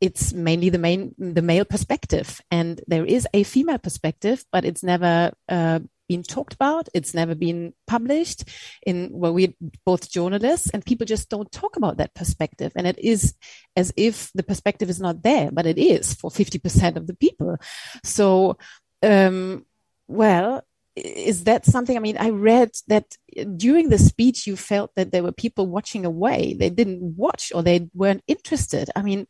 it's 0.00 0.32
mainly 0.32 0.68
the 0.70 0.78
main 0.78 1.14
the 1.18 1.42
male 1.42 1.64
perspective 1.64 2.40
and 2.50 2.80
there 2.86 3.04
is 3.04 3.26
a 3.34 3.42
female 3.42 3.78
perspective 3.78 4.44
but 4.52 4.64
it's 4.64 4.82
never 4.84 5.32
uh, 5.48 5.80
been 6.08 6.22
talked 6.22 6.54
about. 6.54 6.88
It's 6.94 7.14
never 7.14 7.34
been 7.34 7.74
published 7.86 8.44
in, 8.86 9.10
well, 9.12 9.34
we're 9.34 9.54
both 9.84 10.10
journalists 10.10 10.70
and 10.70 10.84
people 10.84 11.06
just 11.06 11.28
don't 11.28 11.50
talk 11.52 11.76
about 11.76 11.98
that 11.98 12.14
perspective. 12.14 12.72
And 12.74 12.86
it 12.86 12.98
is 12.98 13.34
as 13.76 13.92
if 13.96 14.30
the 14.34 14.42
perspective 14.42 14.90
is 14.90 15.00
not 15.00 15.22
there, 15.22 15.50
but 15.52 15.66
it 15.66 15.78
is 15.78 16.14
for 16.14 16.30
50% 16.30 16.96
of 16.96 17.06
the 17.06 17.14
people. 17.14 17.56
So, 18.02 18.58
um, 19.02 19.64
well, 20.08 20.64
is 21.04 21.44
that 21.44 21.64
something? 21.64 21.96
I 21.96 22.00
mean, 22.00 22.16
I 22.18 22.30
read 22.30 22.70
that 22.88 23.16
during 23.56 23.88
the 23.88 23.98
speech, 23.98 24.46
you 24.46 24.56
felt 24.56 24.90
that 24.96 25.12
there 25.12 25.22
were 25.22 25.32
people 25.32 25.66
watching 25.66 26.04
away. 26.04 26.56
They 26.58 26.70
didn't 26.70 27.16
watch 27.16 27.52
or 27.54 27.62
they 27.62 27.88
weren't 27.94 28.24
interested. 28.26 28.90
I 28.96 29.02
mean, 29.02 29.26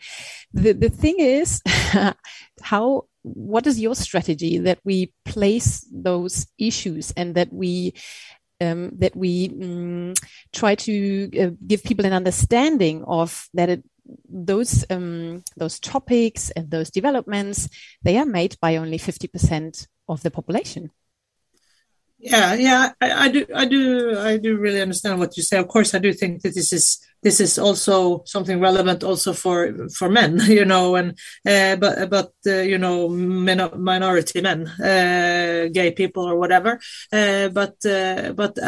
the, 0.52 0.72
the 0.72 0.88
thing 0.88 1.16
is, 1.18 1.60
how 2.62 3.07
what 3.22 3.66
is 3.66 3.80
your 3.80 3.94
strategy 3.94 4.58
that 4.58 4.78
we 4.84 5.12
place 5.24 5.86
those 5.92 6.46
issues 6.58 7.10
and 7.12 7.34
that 7.34 7.52
we 7.52 7.94
um, 8.60 8.90
that 8.98 9.14
we 9.14 9.50
um, 9.62 10.14
try 10.52 10.74
to 10.74 11.30
uh, 11.38 11.50
give 11.66 11.84
people 11.84 12.04
an 12.06 12.12
understanding 12.12 13.04
of 13.06 13.48
that 13.54 13.68
it, 13.68 13.84
those 14.28 14.84
um, 14.90 15.44
those 15.56 15.78
topics 15.78 16.50
and 16.50 16.70
those 16.70 16.90
developments 16.90 17.68
they 18.02 18.18
are 18.18 18.26
made 18.26 18.56
by 18.60 18.76
only 18.76 18.98
50% 18.98 19.86
of 20.08 20.22
the 20.22 20.30
population. 20.30 20.90
Yeah 22.18 22.54
yeah 22.54 22.92
I, 23.00 23.12
I, 23.12 23.28
do 23.28 23.46
i 23.54 23.64
do 23.64 24.18
i 24.18 24.36
do 24.38 24.56
really 24.56 24.80
understand 24.82 25.20
what 25.20 25.36
you 25.36 25.42
say. 25.44 25.56
Of 25.58 25.68
course 25.68 25.94
i 25.94 25.98
do 25.98 26.12
think 26.12 26.42
that 26.42 26.54
this 26.54 26.72
is 26.72 26.98
this 27.22 27.40
is 27.40 27.58
also 27.58 28.22
something 28.24 28.60
relevant 28.60 29.02
also 29.04 29.32
for 29.32 29.88
for 29.88 30.08
men 30.08 30.40
you 30.46 30.64
know 30.64 30.96
and 30.96 31.18
uh, 31.46 31.76
but 31.76 32.10
but 32.10 32.32
uh, 32.46 32.60
you 32.60 32.78
know 32.78 33.08
min- 33.08 33.70
minority 33.76 34.40
men 34.40 34.66
uh, 34.68 35.68
gay 35.72 35.90
people 35.92 36.24
or 36.24 36.36
whatever. 36.38 36.80
But 37.10 37.76
but 37.82 38.58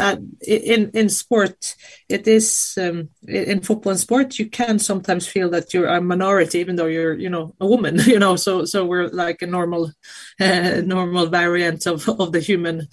in 0.45 0.91
in 0.93 1.09
sport 1.09 1.75
it 2.09 2.27
is 2.27 2.77
um, 2.79 3.09
in 3.27 3.61
football 3.61 3.91
and 3.91 3.99
sport 3.99 4.39
you 4.39 4.49
can 4.49 4.79
sometimes 4.79 5.27
feel 5.27 5.49
that 5.49 5.73
you're 5.73 5.87
a 5.87 6.01
minority 6.01 6.59
even 6.59 6.75
though 6.75 6.87
you're 6.87 7.17
you 7.17 7.29
know 7.29 7.55
a 7.59 7.67
woman 7.67 7.99
you 8.05 8.19
know 8.19 8.35
so 8.35 8.65
so 8.65 8.85
we're 8.85 9.07
like 9.07 9.41
a 9.41 9.47
normal 9.47 9.91
normal 10.39 11.27
variant 11.27 11.85
of 11.85 12.07
of 12.09 12.31
the 12.31 12.39
human 12.39 12.87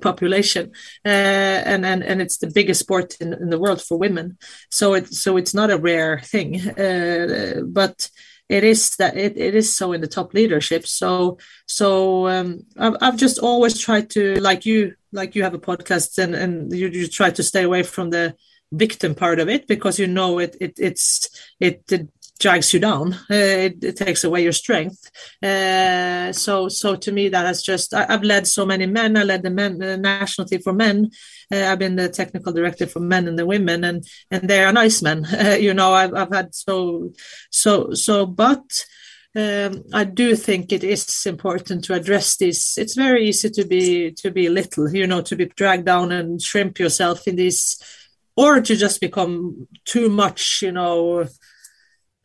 population. 0.00 0.72
And 1.04 1.84
and 1.84 2.02
and 2.02 2.22
it's 2.22 2.38
the 2.38 2.50
biggest 2.50 2.80
sport 2.80 3.16
in, 3.20 3.32
in 3.32 3.50
the 3.50 3.58
world 3.58 3.82
for 3.82 3.98
women. 3.98 4.38
So 4.70 4.94
it 4.94 5.03
so 5.04 5.36
it's 5.36 5.54
not 5.54 5.70
a 5.70 5.78
rare 5.78 6.20
thing, 6.20 6.68
uh, 6.78 7.60
but 7.66 8.10
it 8.48 8.64
is 8.64 8.96
that 8.96 9.16
it, 9.16 9.36
it 9.36 9.54
is 9.54 9.74
so 9.74 9.92
in 9.92 10.00
the 10.00 10.06
top 10.06 10.34
leadership. 10.34 10.86
So 10.86 11.38
so 11.66 12.28
um, 12.28 12.60
I've, 12.78 12.96
I've 13.00 13.16
just 13.16 13.38
always 13.38 13.78
tried 13.78 14.10
to 14.10 14.34
like 14.40 14.66
you 14.66 14.94
like 15.12 15.34
you 15.34 15.42
have 15.42 15.54
a 15.54 15.58
podcast 15.58 16.18
and 16.18 16.34
and 16.34 16.72
you, 16.72 16.88
you 16.88 17.08
try 17.08 17.30
to 17.30 17.42
stay 17.42 17.62
away 17.62 17.82
from 17.82 18.10
the 18.10 18.34
victim 18.72 19.14
part 19.14 19.38
of 19.38 19.48
it 19.48 19.66
because 19.66 19.98
you 19.98 20.06
know 20.06 20.38
it, 20.38 20.56
it 20.60 20.74
it's 20.78 21.28
it, 21.60 21.84
it 21.90 22.08
drags 22.38 22.72
you 22.74 22.80
down. 22.80 23.14
Uh, 23.30 23.66
it, 23.68 23.84
it, 23.84 23.96
takes 23.96 24.24
away 24.24 24.42
your 24.42 24.52
strength. 24.52 25.10
Uh, 25.42 26.32
so, 26.32 26.68
so 26.68 26.96
to 26.96 27.12
me, 27.12 27.28
that 27.28 27.46
has 27.46 27.62
just 27.62 27.94
I, 27.94 28.06
have 28.06 28.22
led 28.22 28.46
so 28.46 28.66
many 28.66 28.86
men. 28.86 29.16
I 29.16 29.22
led 29.22 29.42
the 29.42 29.50
men 29.50 29.78
the 29.78 29.96
national 29.96 30.46
team 30.48 30.60
for 30.60 30.72
men. 30.72 31.10
Uh, 31.52 31.64
I've 31.64 31.78
been 31.78 31.96
the 31.96 32.08
technical 32.08 32.52
director 32.52 32.86
for 32.86 33.00
men 33.00 33.28
and 33.28 33.38
the 33.38 33.46
women, 33.46 33.84
and 33.84 34.04
and 34.30 34.48
they 34.48 34.64
are 34.64 34.72
nice 34.72 35.02
men. 35.02 35.26
you 35.60 35.74
know, 35.74 35.92
I've 35.92 36.14
I've 36.14 36.32
had 36.32 36.54
so 36.54 37.12
so 37.50 37.92
so, 37.94 38.26
but. 38.26 38.84
Um, 39.36 39.82
I 39.92 40.04
do 40.04 40.36
think 40.36 40.70
it 40.70 40.84
is 40.84 41.26
important 41.26 41.82
to 41.86 41.94
address 41.94 42.36
this. 42.36 42.78
It's 42.78 42.94
very 42.94 43.26
easy 43.26 43.50
to 43.50 43.64
be 43.64 44.12
to 44.12 44.30
be 44.30 44.48
little, 44.48 44.94
you 44.94 45.08
know, 45.08 45.22
to 45.22 45.34
be 45.34 45.46
dragged 45.46 45.86
down 45.86 46.12
and 46.12 46.40
shrimp 46.40 46.78
yourself 46.78 47.26
in 47.26 47.34
this, 47.34 47.76
or 48.36 48.60
to 48.60 48.76
just 48.76 49.00
become 49.00 49.66
too 49.84 50.08
much, 50.08 50.62
you 50.62 50.70
know, 50.70 51.26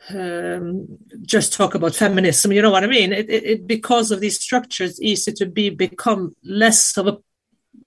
um, 0.09 0.87
just 1.21 1.53
talk 1.53 1.75
about 1.75 1.95
feminism. 1.95 2.51
You 2.51 2.61
know 2.61 2.71
what 2.71 2.83
I 2.83 2.87
mean? 2.87 3.13
It, 3.13 3.29
it, 3.29 3.43
it, 3.43 3.67
because 3.67 4.11
of 4.11 4.19
these 4.19 4.39
structures, 4.39 5.01
easy 5.01 5.31
to 5.33 5.45
be 5.45 5.69
become 5.69 6.35
less 6.43 6.97
of 6.97 7.07
a 7.07 7.17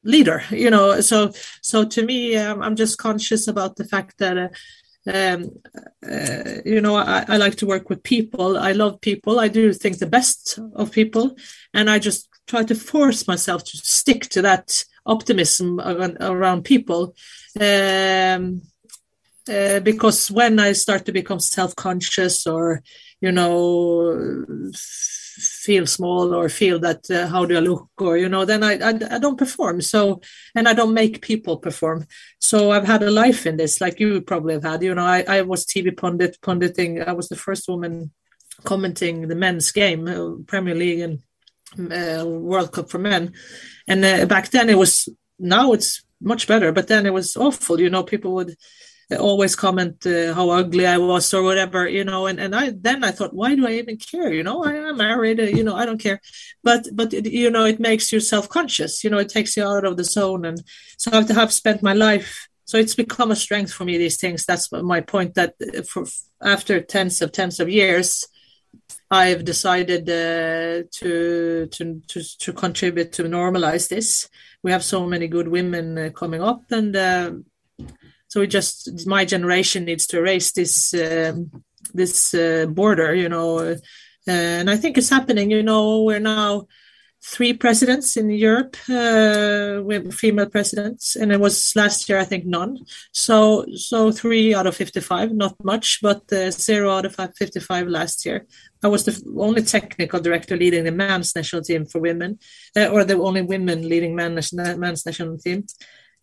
leader. 0.05 0.43
You 0.50 0.71
know, 0.71 1.00
so 1.00 1.33
so 1.61 1.85
to 1.85 2.05
me, 2.05 2.37
um, 2.37 2.62
I'm 2.62 2.76
just 2.76 2.99
conscious 2.99 3.49
about 3.49 3.76
the 3.76 3.85
fact 3.85 4.19
that. 4.19 4.38
Uh, 4.38 4.49
um, 5.05 5.50
uh, 6.09 6.61
you 6.64 6.81
know, 6.81 6.95
I, 6.95 7.25
I 7.26 7.37
like 7.37 7.57
to 7.57 7.67
work 7.67 7.91
with 7.91 8.05
people. 8.05 8.57
I 8.57 8.71
love 8.71 9.00
people. 9.00 9.41
I 9.41 9.49
do 9.49 9.73
think 9.73 9.99
the 9.99 10.07
best 10.07 10.61
of 10.76 10.93
people, 10.93 11.37
and 11.75 11.91
I 11.91 11.99
just 11.99 12.29
try 12.47 12.62
to 12.62 12.76
force 12.76 13.26
myself 13.26 13.64
to 13.64 13.76
stick 13.79 14.29
to 14.29 14.43
that 14.43 14.85
optimism 15.05 15.81
around, 15.81 16.19
around 16.21 16.64
people. 16.64 17.17
Um, 17.59 18.62
uh, 19.49 19.81
because 19.81 20.31
when 20.31 20.59
I 20.59 20.73
start 20.73 21.07
to 21.07 21.13
become 21.13 21.41
self-conscious 21.41 22.47
or 22.47 22.83
you 23.21 23.33
know 23.33 24.73
feel 24.73 25.87
small 25.87 26.35
or 26.35 26.49
feel 26.49 26.79
that 26.81 27.11
uh, 27.11 27.27
how 27.27 27.45
do 27.45 27.57
I 27.57 27.61
look 27.61 27.89
or 27.99 28.17
you 28.17 28.29
know 28.29 28.45
then 28.45 28.63
I, 28.63 28.75
I, 28.75 29.17
I 29.17 29.19
don't 29.19 29.39
perform. 29.39 29.81
So 29.81 30.21
and 30.55 30.69
I 30.69 30.75
don't 30.75 30.95
make 30.95 31.23
people 31.23 31.57
perform. 31.57 32.07
So 32.39 32.71
I've 32.71 32.87
had 32.87 33.03
a 33.03 33.11
life 33.11 33.47
in 33.47 33.57
this 33.57 33.81
like 33.81 33.99
you 33.99 34.21
probably 34.21 34.55
have 34.55 34.65
had. 34.65 34.83
You 34.83 34.95
know 34.95 35.05
I, 35.05 35.25
I 35.29 35.43
was 35.43 35.67
TV 35.67 35.97
pundit 35.97 36.39
punditing 36.43 37.03
I 37.03 37.13
was 37.13 37.29
the 37.29 37.37
first 37.37 37.69
woman 37.69 38.13
commenting 38.65 39.29
the 39.29 39.35
men's 39.35 39.73
game 39.73 40.07
uh, 40.07 40.37
Premier 40.47 40.75
League 40.75 41.01
and 41.01 41.93
uh, 41.93 42.27
World 42.27 42.73
Cup 42.73 42.91
for 42.91 42.99
men. 42.99 43.33
And 43.89 44.05
uh, 44.05 44.27
back 44.27 44.51
then 44.51 44.69
it 44.69 44.79
was 44.79 45.09
now 45.39 45.73
it's 45.73 46.05
much 46.21 46.47
better 46.47 46.71
but 46.71 46.89
then 46.89 47.07
it 47.07 47.13
was 47.13 47.37
awful. 47.37 47.81
You 47.81 47.91
know 47.91 48.05
people 48.05 48.35
would 48.35 48.57
always 49.16 49.57
comment 49.57 50.07
uh, 50.07 50.35
how 50.35 50.50
ugly 50.50 50.87
I 50.87 50.99
was 50.99 51.33
or 51.33 51.42
whatever, 51.42 51.88
you 51.88 52.04
know. 52.04 52.26
And, 52.26 52.38
and 52.40 52.54
I 52.54 52.71
then 52.71 53.04
I 53.04 53.11
thought, 53.11 53.35
why 53.35 53.54
do 53.54 53.66
I 53.66 53.73
even 53.73 53.97
care? 53.97 54.33
You 54.33 54.42
know, 54.42 54.64
I 54.64 54.75
am 54.75 54.97
married, 54.97 55.40
uh, 55.40 55.45
you 55.45 55.64
know, 55.64 55.75
I 55.75 55.87
don't 55.87 56.00
care. 56.00 56.21
But 56.62 56.88
but 56.92 57.12
it, 57.12 57.26
you 57.26 57.50
know, 57.50 57.64
it 57.64 57.81
makes 57.81 58.12
you 58.12 58.21
self 58.21 58.49
conscious. 58.49 59.04
You 59.04 59.11
know, 59.11 59.19
it 59.19 59.28
takes 59.28 59.57
you 59.57 59.64
out 59.64 59.85
of 59.85 59.97
the 59.97 60.04
zone. 60.04 60.45
And 60.45 60.62
so 60.97 61.11
I 61.12 61.16
have 61.16 61.28
to 61.28 61.35
have 61.35 61.52
spent 61.52 61.83
my 61.83 61.92
life. 61.92 62.49
So 62.64 62.78
it's 62.78 62.95
become 62.95 63.31
a 63.31 63.37
strength 63.37 63.73
for 63.73 63.85
me. 63.85 63.99
These 63.99 64.19
things. 64.19 64.47
That's 64.47 64.71
my 64.73 65.00
point. 65.00 65.35
That 65.35 65.54
uh, 65.61 65.83
for 65.83 66.04
after 66.42 66.81
tens 66.81 67.23
of 67.23 67.33
tens 67.33 67.61
of 67.61 67.69
years, 67.69 68.26
I've 69.11 69.45
decided 69.45 70.09
uh, 70.09 70.88
to, 70.90 71.66
to 71.66 72.02
to 72.09 72.38
to 72.38 72.52
contribute 72.52 73.12
to 73.12 73.25
normalize 73.25 73.88
this. 73.88 74.28
We 74.62 74.71
have 74.71 74.83
so 74.83 75.07
many 75.07 75.28
good 75.28 75.49
women 75.49 75.99
uh, 75.99 76.11
coming 76.11 76.42
up, 76.42 76.62
and 76.71 76.97
uh, 76.97 77.33
so 78.33 78.41
we 78.41 78.47
just 78.47 79.07
my 79.07 79.27
generation 79.27 79.85
needs 79.85 80.07
to 80.07 80.17
erase 80.17 80.53
this 80.53 80.95
um, 80.95 81.51
this 81.93 82.33
uh, 82.33 82.65
border 82.67 83.15
you 83.15 83.29
know 83.29 83.59
uh, 83.59 83.77
and 84.27 84.71
i 84.71 84.77
think 84.77 84.97
it's 84.97 85.11
happening 85.11 85.51
you 85.51 85.62
know 85.62 86.03
we're 86.03 86.19
now 86.19 86.67
three 87.25 87.53
presidents 87.53 88.17
in 88.17 88.31
Europe 88.31 88.77
uh, 88.91 89.81
with 89.85 90.12
female 90.12 90.49
presidents, 90.49 91.15
and 91.15 91.31
it 91.31 91.39
was 91.39 91.73
last 91.77 92.09
year 92.09 92.19
I 92.19 92.25
think 92.25 92.45
none. 92.45 92.79
So 93.12 93.65
so 93.77 94.11
three 94.11 94.57
out 94.57 94.67
of 94.67 94.75
fifty 94.75 95.01
five, 95.01 95.31
not 95.33 95.55
much, 95.62 96.01
but 96.03 96.23
uh, 96.33 96.51
zero 96.51 96.91
out 96.91 97.05
of 97.05 97.15
fifty 97.39 97.61
five 97.61 97.87
last 97.87 98.27
year. 98.27 98.47
I 98.83 98.89
was 98.89 99.05
the 99.05 99.15
only 99.39 99.62
technical 99.62 100.19
director 100.19 100.57
leading 100.57 100.83
the 100.83 100.91
men's 100.91 101.37
national 101.37 101.62
team 101.62 101.87
for 101.87 102.01
women, 102.01 102.41
uh, 102.77 102.89
or 102.89 103.05
the 103.05 103.15
only 103.15 103.43
women 103.43 103.89
leading 103.89 104.17
men's 104.17 104.53
men's 104.53 105.07
national 105.07 105.39
team, 105.39 105.65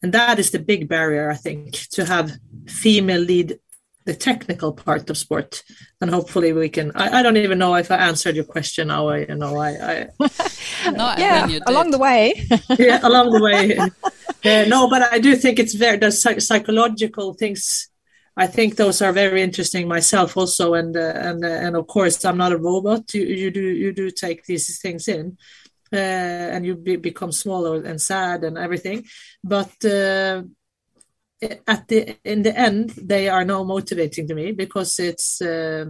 and 0.02 0.14
that 0.14 0.40
is 0.40 0.52
the 0.52 0.60
big 0.60 0.88
barrier 0.88 1.30
I 1.30 1.36
think 1.36 1.74
to 1.92 2.06
have 2.06 2.38
female 2.68 3.22
lead 3.22 3.60
the 4.06 4.16
technical 4.16 4.74
part 4.74 5.10
of 5.10 5.18
sport. 5.18 5.64
And 6.02 6.10
hopefully 6.10 6.52
we 6.54 6.70
can 6.70 6.92
I, 6.96 7.20
I, 7.20 7.24
don't 7.24 7.38
even 7.38 7.60
know 7.60 7.76
if 7.76 7.92
i 7.92 7.98
answered 7.98 8.36
your 8.36 8.46
question 8.46 8.88
now 8.88 9.10
i 9.10 9.18
you 9.30 9.36
know 9.36 9.58
i, 9.58 9.70
I 9.92 9.94
no, 10.92 11.14
yeah 11.26 11.60
along 11.68 11.92
the 11.92 12.00
way. 12.00 12.22
Yeah 12.80 13.00
along 13.04 13.32
the 13.32 13.42
way. 13.50 13.78
Uh, 13.78 14.66
no 14.68 14.90
but 14.90 15.02
i 15.14 15.20
do 15.20 15.36
think 15.36 15.60
it's 15.60 15.76
very 15.76 15.98
the 15.98 16.12
psychological 16.12 17.34
things. 17.34 17.90
I 18.38 18.48
think 18.48 18.78
those 18.78 19.02
are 19.02 19.12
very 19.12 19.42
interesting 19.42 19.86
myself 19.88 20.38
also. 20.38 20.74
And 20.74 20.96
uh, 20.96 21.14
and 21.28 21.44
uh, 21.44 21.66
and 21.66 21.76
of 21.76 21.86
course 21.88 22.24
i'm 22.24 22.38
not 22.38 22.54
a 22.54 22.58
robot. 22.58 23.14
You, 23.14 23.24
you 23.42 23.52
do 23.52 23.66
you 23.84 23.92
do 23.92 24.10
take 24.10 24.46
these 24.46 24.80
things 24.80 25.08
in 25.08 25.38
uh, 25.94 25.96
and 26.54 26.66
you 26.66 26.76
be, 26.76 26.96
become 26.96 27.32
smaller 27.32 27.84
and 27.84 28.02
sad 28.02 28.44
and 28.44 28.58
everything. 28.58 29.06
But 29.44 29.74
uh, 29.86 30.44
at 31.42 31.88
the 31.88 32.18
in 32.24 32.42
the 32.44 32.58
end 32.58 32.90
they 33.02 33.30
are 33.30 33.46
now 33.46 33.64
motivating 33.64 34.28
to 34.28 34.36
me 34.36 34.52
because 34.52 35.00
it's 35.00 35.42
uh, 35.42 35.86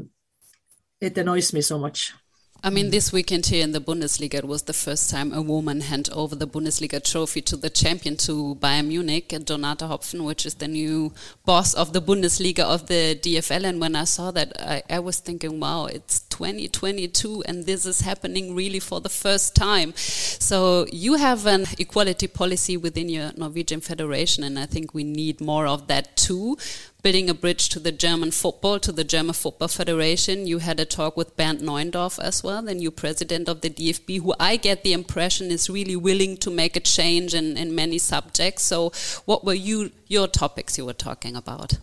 it 1.02 1.18
annoys 1.18 1.54
me 1.54 1.62
so 1.62 1.80
much 1.80 2.14
I 2.62 2.70
mean, 2.70 2.88
mm. 2.88 2.92
this 2.92 3.14
weekend 3.14 3.46
here 3.46 3.64
in 3.64 3.72
the 3.72 3.80
Bundesliga, 3.80 4.34
it 4.36 4.46
was 4.46 4.64
the 4.64 4.74
first 4.74 5.10
time 5.10 5.32
a 5.32 5.42
woman 5.42 5.80
handed 5.80 6.14
over 6.14 6.36
the 6.36 6.46
Bundesliga 6.46 7.02
trophy 7.02 7.42
to 7.44 7.56
the 7.56 7.70
champion 7.70 8.18
to 8.18 8.56
Bayern 8.60 8.88
Munich, 8.88 9.32
and 9.32 9.46
Donata 9.46 9.88
Hopfen, 9.88 10.26
which 10.26 10.46
is 10.46 10.56
the 10.56 10.68
new 10.68 11.14
boss 11.46 11.74
of 11.74 11.94
the 11.94 12.02
Bundesliga 12.02 12.60
of 12.60 12.88
the 12.88 13.18
DFL. 13.22 13.64
And 13.64 13.80
when 13.80 13.96
I 13.96 14.04
saw 14.04 14.32
that, 14.32 14.52
I, 14.60 14.84
I 14.90 15.00
was 15.00 15.20
thinking, 15.20 15.62
wow, 15.62 15.86
it's 15.86 16.20
2022 16.22 17.44
and 17.48 17.66
this 17.66 17.86
is 17.86 18.02
happening 18.02 18.54
really 18.54 18.80
for 18.80 19.00
the 19.00 19.10
first 19.10 19.56
time. 19.56 19.94
So 19.96 20.86
you 20.92 21.14
have 21.14 21.46
an 21.46 21.66
equality 21.78 22.28
policy 22.28 22.76
within 22.76 23.08
your 23.08 23.32
Norwegian 23.38 23.80
federation, 23.80 24.44
and 24.44 24.60
I 24.60 24.66
think 24.66 24.94
we 24.94 25.06
need 25.06 25.40
more 25.40 25.66
of 25.66 25.88
that 25.88 26.18
too 26.18 26.58
building 27.02 27.30
a 27.30 27.34
bridge 27.34 27.70
to 27.70 27.80
the 27.80 27.92
German 27.92 28.32
football, 28.32 28.80
to 28.80 28.92
the 28.92 29.04
German 29.04 29.34
Football 29.34 29.70
Federation. 29.70 30.48
You 30.48 30.60
had 30.60 30.80
a 30.80 30.86
talk 30.86 31.16
with 31.16 31.36
Bernd 31.38 31.60
Neuendorf 31.62 32.20
as 32.22 32.44
well, 32.44 32.62
the 32.62 32.74
new 32.74 32.92
president 32.92 33.48
of 33.48 33.62
the 33.62 33.70
DFB, 33.70 34.22
who 34.22 34.34
I 34.40 34.58
get 34.58 34.84
the 34.84 34.94
impression 34.94 35.52
is 35.52 35.70
really 35.70 35.96
willing 35.96 36.38
to 36.38 36.50
make 36.50 36.76
a 36.76 36.82
change 36.82 37.34
in, 37.34 37.58
in 37.58 37.74
many 37.74 37.98
subjects. 37.98 38.64
So, 38.64 38.92
what 39.26 39.46
were 39.46 39.54
you 39.54 39.92
your 40.08 40.28
topics 40.28 40.78
you 40.78 40.86
were 40.86 40.94
talking 40.94 41.36
about? 41.36 41.74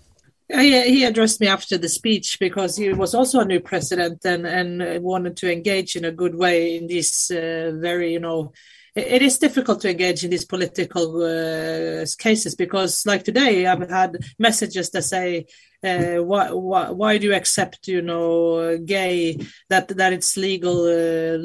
He 0.49 1.03
addressed 1.03 1.41
me 1.41 1.49
after 1.49 1.77
the 1.77 1.89
speech 1.89 2.39
because 2.39 2.77
he 2.77 2.93
was 2.93 3.17
also 3.17 3.41
a 3.41 3.45
new 3.45 3.59
president 3.59 4.25
and, 4.25 4.47
and 4.47 5.03
wanted 5.03 5.37
to 5.39 5.53
engage 5.53 5.97
in 5.97 6.05
a 6.05 6.13
good 6.13 6.37
way 6.37 6.77
in 6.77 6.87
this 6.87 7.33
uh, 7.33 7.73
very, 7.75 8.13
you 8.13 8.21
know, 8.21 8.53
it 8.97 9.21
is 9.21 9.39
difficult 9.39 9.83
to 9.83 9.91
engage 9.91 10.25
in 10.25 10.31
these 10.31 10.47
political 10.47 11.23
uh, 11.23 12.07
cases 12.19 12.55
because, 12.55 13.05
like 13.05 13.25
today, 13.25 13.67
I've 13.67 13.89
had 13.91 14.17
messages 14.39 14.91
that 14.91 15.03
say 15.03 15.47
uh, 15.85 16.17
why, 16.17 16.51
why, 16.51 16.91
why 16.91 17.19
do 17.19 17.27
you 17.27 17.35
accept 17.35 17.87
you 17.87 18.03
know 18.03 18.79
gay 18.79 19.39
that 19.69 19.89
that 19.89 20.13
it's 20.13 20.37
legal 20.37 20.85
uh, 20.87 21.39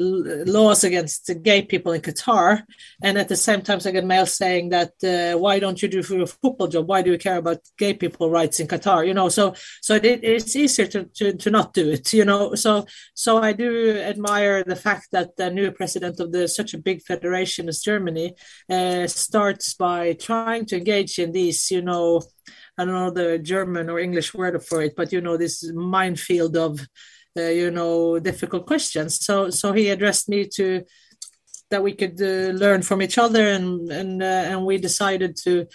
laws 0.50 0.84
against 0.84 1.30
gay 1.42 1.62
people 1.62 1.92
in 1.92 2.00
Qatar? 2.00 2.62
And 3.02 3.18
at 3.18 3.28
the 3.28 3.36
same 3.36 3.62
time 3.62 3.80
I 3.84 3.90
get 3.90 4.04
mail 4.04 4.26
saying 4.26 4.70
that 4.70 4.92
uh, 5.04 5.38
why 5.38 5.58
don't 5.58 5.80
you 5.82 5.88
do 5.88 6.02
for 6.02 6.14
your 6.14 6.26
football 6.26 6.68
job? 6.68 6.88
Why 6.88 7.02
do 7.02 7.12
you 7.12 7.18
care 7.18 7.36
about 7.36 7.58
gay 7.78 7.94
people 7.94 8.30
rights 8.30 8.60
in 8.60 8.66
Qatar? 8.66 9.06
You 9.06 9.14
know 9.14 9.28
so 9.28 9.54
so 9.80 9.94
it, 9.94 10.04
it's 10.04 10.56
easier 10.56 10.86
to, 10.86 11.04
to 11.04 11.34
to 11.34 11.50
not 11.50 11.72
do 11.72 11.90
it 11.90 12.12
you 12.12 12.24
know? 12.24 12.54
So 12.54 12.86
so 13.14 13.38
I 13.38 13.52
do 13.52 13.98
admire 13.98 14.64
the 14.64 14.76
fact 14.76 15.08
that 15.12 15.36
the 15.36 15.50
new 15.50 15.70
president 15.70 16.20
of 16.20 16.32
the 16.32 16.48
such 16.48 16.74
a 16.74 16.78
big 16.78 17.02
federation 17.02 17.41
as 17.68 17.80
Germany 17.80 18.34
uh, 18.70 19.06
starts 19.06 19.74
by 19.74 20.14
trying 20.14 20.66
to 20.66 20.76
engage 20.76 21.18
in 21.18 21.32
these 21.32 21.70
you 21.70 21.82
know 21.82 22.22
I 22.78 22.84
don't 22.84 22.94
know 22.94 23.10
the 23.10 23.38
German 23.38 23.90
or 23.90 23.98
English 23.98 24.34
word 24.34 24.62
for 24.64 24.82
it, 24.82 24.94
but 24.96 25.12
you 25.12 25.20
know 25.20 25.36
this 25.36 25.62
minefield 25.72 26.56
of 26.56 26.80
uh, 27.36 27.42
you 27.42 27.70
know 27.70 28.18
difficult 28.18 28.66
questions. 28.66 29.24
So 29.24 29.50
so 29.50 29.72
he 29.72 29.88
addressed 29.90 30.28
me 30.28 30.48
to 30.56 30.84
that 31.70 31.82
we 31.82 31.92
could 31.92 32.20
uh, 32.20 32.52
learn 32.52 32.82
from 32.82 33.02
each 33.02 33.18
other, 33.18 33.46
and 33.48 33.90
and 33.90 34.22
uh, 34.22 34.44
and 34.50 34.64
we 34.64 34.78
decided 34.78 35.36
to 35.44 35.66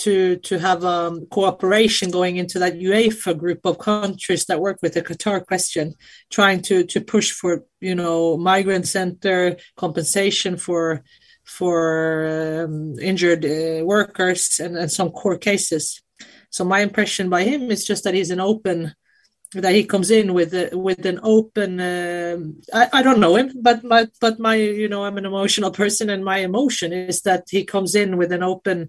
to 0.00 0.36
to 0.36 0.58
have 0.58 0.84
um, 0.84 1.26
cooperation 1.26 2.10
going 2.10 2.36
into 2.36 2.58
that 2.58 2.74
UEFA 2.74 3.36
group 3.36 3.60
of 3.64 3.78
countries 3.78 4.46
that 4.46 4.60
work 4.60 4.78
with 4.82 4.94
the 4.94 5.02
Qatar 5.02 5.44
question, 5.46 5.94
trying 6.30 6.62
to 6.62 6.84
to 6.84 7.00
push 7.00 7.30
for 7.30 7.64
you 7.80 7.94
know 7.94 8.36
migrant 8.36 8.88
center 8.88 9.56
compensation 9.76 10.56
for 10.56 11.02
for 11.44 12.64
um, 12.64 12.98
injured 13.00 13.44
uh, 13.44 13.84
workers 13.84 14.60
and, 14.60 14.76
and 14.76 14.90
some 14.90 15.10
core 15.10 15.38
cases. 15.38 16.00
So 16.50 16.64
my 16.64 16.80
impression 16.80 17.28
by 17.28 17.44
him 17.44 17.70
is 17.70 17.84
just 17.84 18.04
that 18.04 18.14
he's 18.14 18.30
an 18.30 18.40
open, 18.40 18.94
that 19.54 19.74
he 19.74 19.84
comes 19.84 20.10
in 20.10 20.32
with 20.32 20.54
a, 20.54 20.76
with 20.76 21.04
an 21.06 21.20
open. 21.22 21.80
Uh, 21.80 22.38
I, 22.72 22.88
I 22.98 23.02
don't 23.02 23.20
know 23.20 23.36
him, 23.36 23.52
but 23.60 23.84
my 23.84 24.08
but 24.20 24.38
my 24.38 24.54
you 24.54 24.88
know 24.88 25.04
I'm 25.04 25.18
an 25.18 25.26
emotional 25.26 25.70
person, 25.70 26.08
and 26.08 26.24
my 26.24 26.38
emotion 26.38 26.92
is 26.92 27.20
that 27.22 27.44
he 27.50 27.64
comes 27.64 27.94
in 27.94 28.16
with 28.16 28.32
an 28.32 28.42
open 28.42 28.88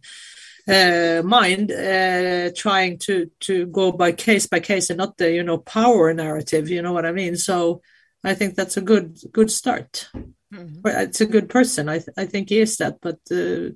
uh, 0.67 1.21
mind, 1.23 1.71
uh, 1.71 2.51
trying 2.55 2.97
to 2.99 3.29
to 3.41 3.65
go 3.67 3.91
by 3.91 4.11
case 4.11 4.47
by 4.47 4.59
case 4.59 4.89
and 4.89 4.97
not 4.97 5.17
the 5.17 5.31
you 5.31 5.43
know 5.43 5.57
power 5.57 6.13
narrative. 6.13 6.69
You 6.69 6.81
know 6.81 6.93
what 6.93 7.05
I 7.05 7.11
mean? 7.11 7.35
So 7.35 7.81
I 8.23 8.35
think 8.35 8.55
that's 8.55 8.77
a 8.77 8.81
good 8.81 9.19
good 9.31 9.51
start. 9.51 10.09
Mm-hmm. 10.53 10.85
It's 10.85 11.21
a 11.21 11.25
good 11.25 11.49
person. 11.49 11.89
I 11.89 11.99
th- 11.99 12.17
I 12.17 12.25
think 12.25 12.49
he 12.49 12.59
is 12.59 12.77
that, 12.77 12.97
but 13.01 13.19
uh, 13.31 13.71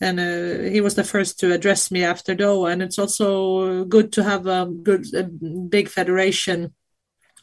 and 0.00 0.20
uh, 0.20 0.70
he 0.70 0.80
was 0.80 0.94
the 0.94 1.04
first 1.04 1.40
to 1.40 1.52
address 1.52 1.90
me 1.90 2.04
after 2.04 2.34
Doha. 2.34 2.72
And 2.72 2.82
it's 2.82 2.98
also 2.98 3.84
good 3.84 4.12
to 4.12 4.22
have 4.22 4.46
a 4.46 4.66
good, 4.66 5.06
a 5.14 5.24
big 5.24 5.88
federation 5.88 6.74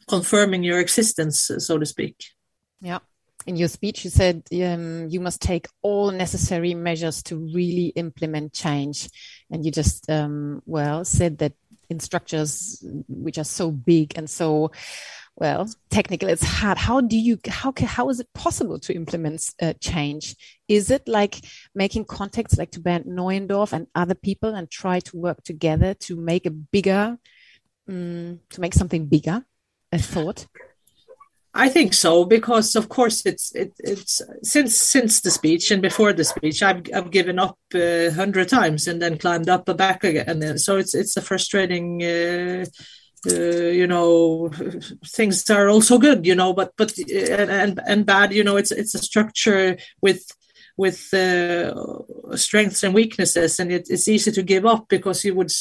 confirming 0.07 0.63
your 0.63 0.79
existence, 0.79 1.49
so 1.57 1.77
to 1.77 1.85
speak. 1.85 2.25
Yeah. 2.81 2.99
In 3.45 3.55
your 3.55 3.67
speech, 3.67 4.05
you 4.05 4.09
said 4.09 4.43
um, 4.63 5.09
you 5.09 5.19
must 5.19 5.41
take 5.41 5.67
all 5.81 6.11
necessary 6.11 6.73
measures 6.73 7.21
to 7.23 7.37
really 7.37 7.87
implement 7.95 8.53
change. 8.53 9.09
And 9.51 9.65
you 9.65 9.71
just, 9.71 10.09
um, 10.09 10.61
well, 10.65 11.03
said 11.03 11.39
that 11.39 11.53
in 11.89 11.99
structures 11.99 12.83
which 13.07 13.37
are 13.37 13.43
so 13.43 13.71
big 13.71 14.13
and 14.17 14.29
so 14.29 14.71
well 15.35 15.67
technical 15.89 16.29
it's 16.29 16.43
hard. 16.43 16.77
How 16.77 17.01
do 17.01 17.17
you 17.17 17.39
how 17.47 17.71
can 17.71 17.87
how 17.87 18.09
is 18.09 18.19
it 18.19 18.27
possible 18.33 18.79
to 18.79 18.93
implement 18.93 19.53
uh, 19.61 19.73
change? 19.79 20.35
Is 20.67 20.91
it 20.91 21.07
like 21.07 21.43
making 21.73 22.05
contacts 22.05 22.57
like 22.57 22.71
to 22.71 22.79
Bernd 22.79 23.05
Neuendorf 23.05 23.73
and 23.73 23.87
other 23.95 24.15
people 24.15 24.53
and 24.55 24.69
try 24.69 24.99
to 25.01 25.17
work 25.17 25.43
together 25.43 25.93
to 26.05 26.15
make 26.15 26.45
a 26.45 26.51
bigger 26.51 27.17
um, 27.89 28.39
to 28.49 28.61
make 28.61 28.73
something 28.73 29.07
bigger 29.07 29.45
a 29.91 29.99
thought 29.99 30.47
I 31.55 31.69
think 31.69 31.93
so 31.93 32.25
because 32.25 32.75
of 32.75 32.89
course 32.89 33.25
it's 33.25 33.53
it, 33.53 33.73
it's 33.79 34.21
since 34.41 34.75
since 34.75 35.21
the 35.21 35.29
speech 35.29 35.69
and 35.69 35.81
before 35.83 36.11
the 36.11 36.23
speech 36.23 36.63
I've 36.63 36.83
I've 36.93 37.11
given 37.11 37.37
up 37.37 37.59
a 37.75 38.07
uh, 38.07 38.11
hundred 38.11 38.49
times 38.49 38.87
and 38.87 38.99
then 38.99 39.19
climbed 39.19 39.49
up 39.49 39.69
and 39.69 39.77
back 39.77 40.03
again. 40.03 40.41
And 40.41 40.59
so 40.59 40.77
it's 40.77 40.95
it's 40.95 41.15
a 41.15 41.21
frustrating 41.21 42.01
uh, 42.01 42.65
uh, 43.29 43.33
you 43.33 43.87
know 43.87 44.49
things 45.05 45.49
are 45.49 45.69
also 45.69 45.97
good 45.97 46.25
you 46.25 46.35
know 46.35 46.53
but 46.53 46.73
but 46.75 46.97
and 47.09 47.79
and 47.87 48.05
bad 48.05 48.33
you 48.33 48.43
know 48.43 48.57
it's 48.57 48.71
it's 48.71 48.95
a 48.95 48.99
structure 48.99 49.77
with 50.01 50.25
with 50.75 51.13
uh, 51.13 51.71
strengths 52.35 52.83
and 52.83 52.95
weaknesses 52.95 53.59
and 53.59 53.71
it, 53.71 53.87
it's 53.89 54.07
easy 54.07 54.31
to 54.31 54.41
give 54.41 54.65
up 54.65 54.89
because 54.89 55.23
you 55.23 55.35
would 55.35 55.51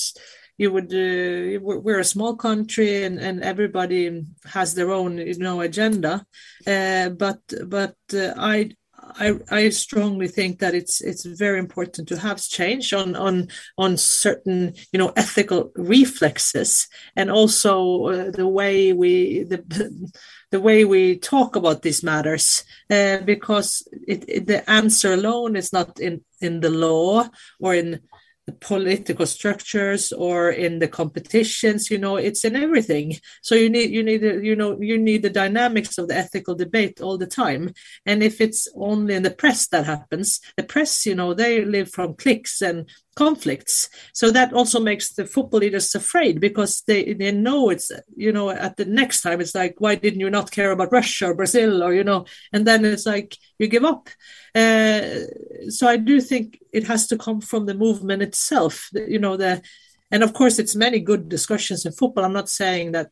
you 0.58 0.72
would 0.72 0.92
uh, 0.92 1.58
we're 1.60 2.00
a 2.00 2.04
small 2.04 2.36
country 2.36 3.04
and, 3.04 3.18
and 3.18 3.42
everybody 3.42 4.24
has 4.44 4.74
their 4.74 4.90
own 4.90 5.18
you 5.18 5.38
know 5.38 5.60
agenda. 5.60 6.24
Uh, 6.66 7.08
but 7.10 7.40
but 7.66 7.96
uh, 8.14 8.34
i 8.36 8.70
I, 9.14 9.38
I 9.50 9.68
strongly 9.70 10.28
think 10.28 10.60
that 10.60 10.74
it's 10.74 11.00
it's 11.00 11.24
very 11.24 11.58
important 11.58 12.08
to 12.08 12.18
have 12.18 12.40
change 12.40 12.92
on 12.92 13.16
on 13.16 13.48
on 13.76 13.96
certain 13.96 14.74
you 14.92 14.98
know 14.98 15.12
ethical 15.16 15.72
reflexes 15.76 16.88
and 17.16 17.30
also 17.30 18.06
uh, 18.06 18.30
the 18.30 18.46
way 18.46 18.92
we 18.92 19.42
the 19.42 20.10
the 20.50 20.60
way 20.60 20.84
we 20.84 21.18
talk 21.18 21.56
about 21.56 21.82
these 21.82 22.02
matters. 22.02 22.64
Uh, 22.90 23.18
because 23.18 23.88
it, 24.06 24.24
it, 24.28 24.46
the 24.46 24.68
answer 24.70 25.14
alone 25.14 25.56
is 25.56 25.72
not 25.72 25.98
in 25.98 26.22
in 26.40 26.60
the 26.60 26.70
law 26.70 27.28
or 27.60 27.74
in 27.74 28.00
political 28.60 29.26
structures 29.26 30.12
or 30.12 30.50
in 30.50 30.78
the 30.78 30.88
competitions 30.88 31.90
you 31.90 31.98
know 31.98 32.16
it's 32.16 32.44
in 32.44 32.56
everything. 32.56 33.16
So 33.42 33.54
you 33.54 33.70
need 33.70 33.90
you 33.90 34.02
need 34.02 34.22
you 34.22 34.56
know 34.56 34.80
you 34.80 34.98
need 34.98 35.22
the 35.22 35.30
dynamics 35.30 35.98
of 35.98 36.08
the 36.08 36.16
ethical 36.16 36.54
debate 36.54 37.00
all 37.00 37.18
the 37.18 37.26
time. 37.26 37.72
And 38.06 38.22
if 38.22 38.40
it's 38.40 38.68
only 38.74 39.14
in 39.14 39.22
the 39.22 39.30
press 39.30 39.68
that 39.68 39.86
happens 39.86 40.40
the 40.56 40.62
press 40.62 41.06
you 41.06 41.14
know 41.14 41.34
they 41.34 41.64
live 41.64 41.90
from 41.90 42.14
clicks 42.14 42.60
and 42.60 42.88
conflicts. 43.14 43.90
So 44.14 44.30
that 44.30 44.52
also 44.52 44.80
makes 44.80 45.14
the 45.14 45.26
football 45.26 45.60
leaders 45.60 45.94
afraid 45.94 46.40
because 46.40 46.82
they 46.86 47.12
they 47.12 47.30
know 47.30 47.70
it's 47.70 47.92
you 48.16 48.32
know 48.32 48.50
at 48.50 48.76
the 48.76 48.86
next 48.86 49.22
time 49.22 49.40
it's 49.40 49.54
like 49.54 49.74
why 49.78 49.94
didn't 49.96 50.20
you 50.20 50.30
not 50.30 50.50
care 50.50 50.70
about 50.70 50.92
russia 50.92 51.26
or 51.26 51.34
brazil 51.34 51.82
or 51.82 51.92
you 51.92 52.04
know 52.04 52.24
and 52.52 52.66
then 52.66 52.84
it's 52.84 53.06
like 53.06 53.36
you 53.58 53.66
give 53.68 53.84
up. 53.84 54.08
Uh, 54.54 55.24
so 55.68 55.86
i 55.88 55.96
do 55.96 56.20
think 56.20 56.58
it 56.72 56.84
has 56.84 57.06
to 57.06 57.16
come 57.16 57.40
from 57.40 57.66
the 57.66 57.74
movement 57.74 58.22
itself 58.22 58.88
you 58.94 59.18
know 59.18 59.36
the 59.36 59.62
and 60.12 60.22
of 60.22 60.34
course 60.34 60.58
it's 60.58 60.76
many 60.76 61.00
good 61.00 61.28
discussions 61.28 61.86
in 61.86 61.92
football. 61.92 62.24
I'm 62.24 62.34
not 62.34 62.50
saying 62.50 62.92
that 62.92 63.10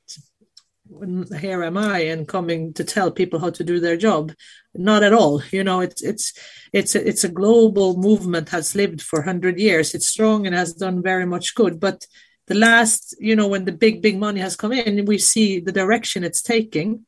here 1.41 1.63
am 1.63 1.77
I 1.77 2.01
and 2.01 2.27
coming 2.27 2.73
to 2.75 2.85
tell 2.85 3.11
people 3.11 3.39
how 3.39 3.51
to 3.51 3.65
do 3.65 3.81
their 3.81 3.97
job. 3.97 4.33
Not 4.75 5.03
at 5.03 5.13
all. 5.13 5.43
You 5.51 5.65
know, 5.65 5.81
it's 5.81 6.03
it's 6.03 6.33
it's 6.73 6.95
a, 6.95 7.09
it's 7.09 7.25
a 7.25 7.29
global 7.29 7.97
movement 7.97 8.51
has 8.51 8.75
lived 8.75 9.03
for 9.03 9.23
hundred 9.23 9.59
years. 9.59 9.95
It's 9.95 10.07
strong 10.07 10.47
and 10.47 10.55
has 10.55 10.75
done 10.75 11.03
very 11.03 11.27
much 11.27 11.55
good. 11.55 11.81
But 11.81 12.07
the 12.47 12.55
last, 12.55 13.17
you 13.19 13.37
know, 13.37 13.49
when 13.49 13.65
the 13.65 13.73
big 13.73 14.03
big 14.03 14.19
money 14.19 14.41
has 14.41 14.57
come 14.57 14.73
in, 14.73 15.05
we 15.07 15.19
see 15.19 15.61
the 15.61 15.73
direction 15.73 16.25
it's 16.25 16.43
taking 16.43 17.07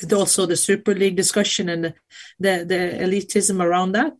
with 0.00 0.12
also 0.12 0.46
the 0.46 0.56
Super 0.56 0.94
League 0.94 1.16
discussion 1.16 1.68
and 1.68 1.94
the, 2.38 2.64
the 2.66 3.04
elitism 3.04 3.62
around 3.62 3.92
that. 3.92 4.14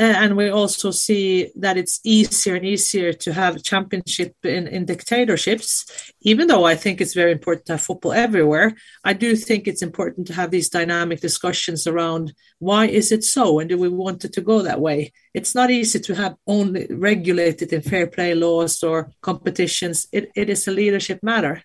Uh, 0.00 0.04
and 0.04 0.34
we 0.34 0.48
also 0.48 0.90
see 0.90 1.52
that 1.56 1.76
it's 1.76 2.00
easier 2.04 2.54
and 2.54 2.64
easier 2.64 3.12
to 3.12 3.34
have 3.34 3.62
championship 3.62 4.34
in, 4.44 4.66
in 4.66 4.86
dictatorships, 4.86 6.10
even 6.22 6.46
though 6.46 6.64
I 6.64 6.74
think 6.74 7.02
it's 7.02 7.12
very 7.12 7.32
important 7.32 7.66
to 7.66 7.74
have 7.74 7.82
football 7.82 8.14
everywhere. 8.14 8.72
I 9.04 9.12
do 9.12 9.36
think 9.36 9.68
it's 9.68 9.82
important 9.82 10.26
to 10.28 10.32
have 10.32 10.50
these 10.50 10.70
dynamic 10.70 11.20
discussions 11.20 11.86
around 11.86 12.32
why 12.60 12.86
is 12.86 13.12
it 13.12 13.24
so 13.24 13.58
and 13.58 13.68
do 13.68 13.76
we 13.76 13.90
want 13.90 14.24
it 14.24 14.32
to 14.32 14.40
go 14.40 14.62
that 14.62 14.80
way? 14.80 15.12
It's 15.34 15.54
not 15.54 15.70
easy 15.70 16.00
to 16.00 16.14
have 16.14 16.36
only 16.46 16.86
regulated 16.90 17.70
in 17.70 17.82
fair 17.82 18.06
play 18.06 18.34
laws 18.34 18.82
or 18.82 19.12
competitions. 19.20 20.06
It, 20.12 20.30
it 20.34 20.48
is 20.48 20.66
a 20.66 20.72
leadership 20.72 21.22
matter. 21.22 21.62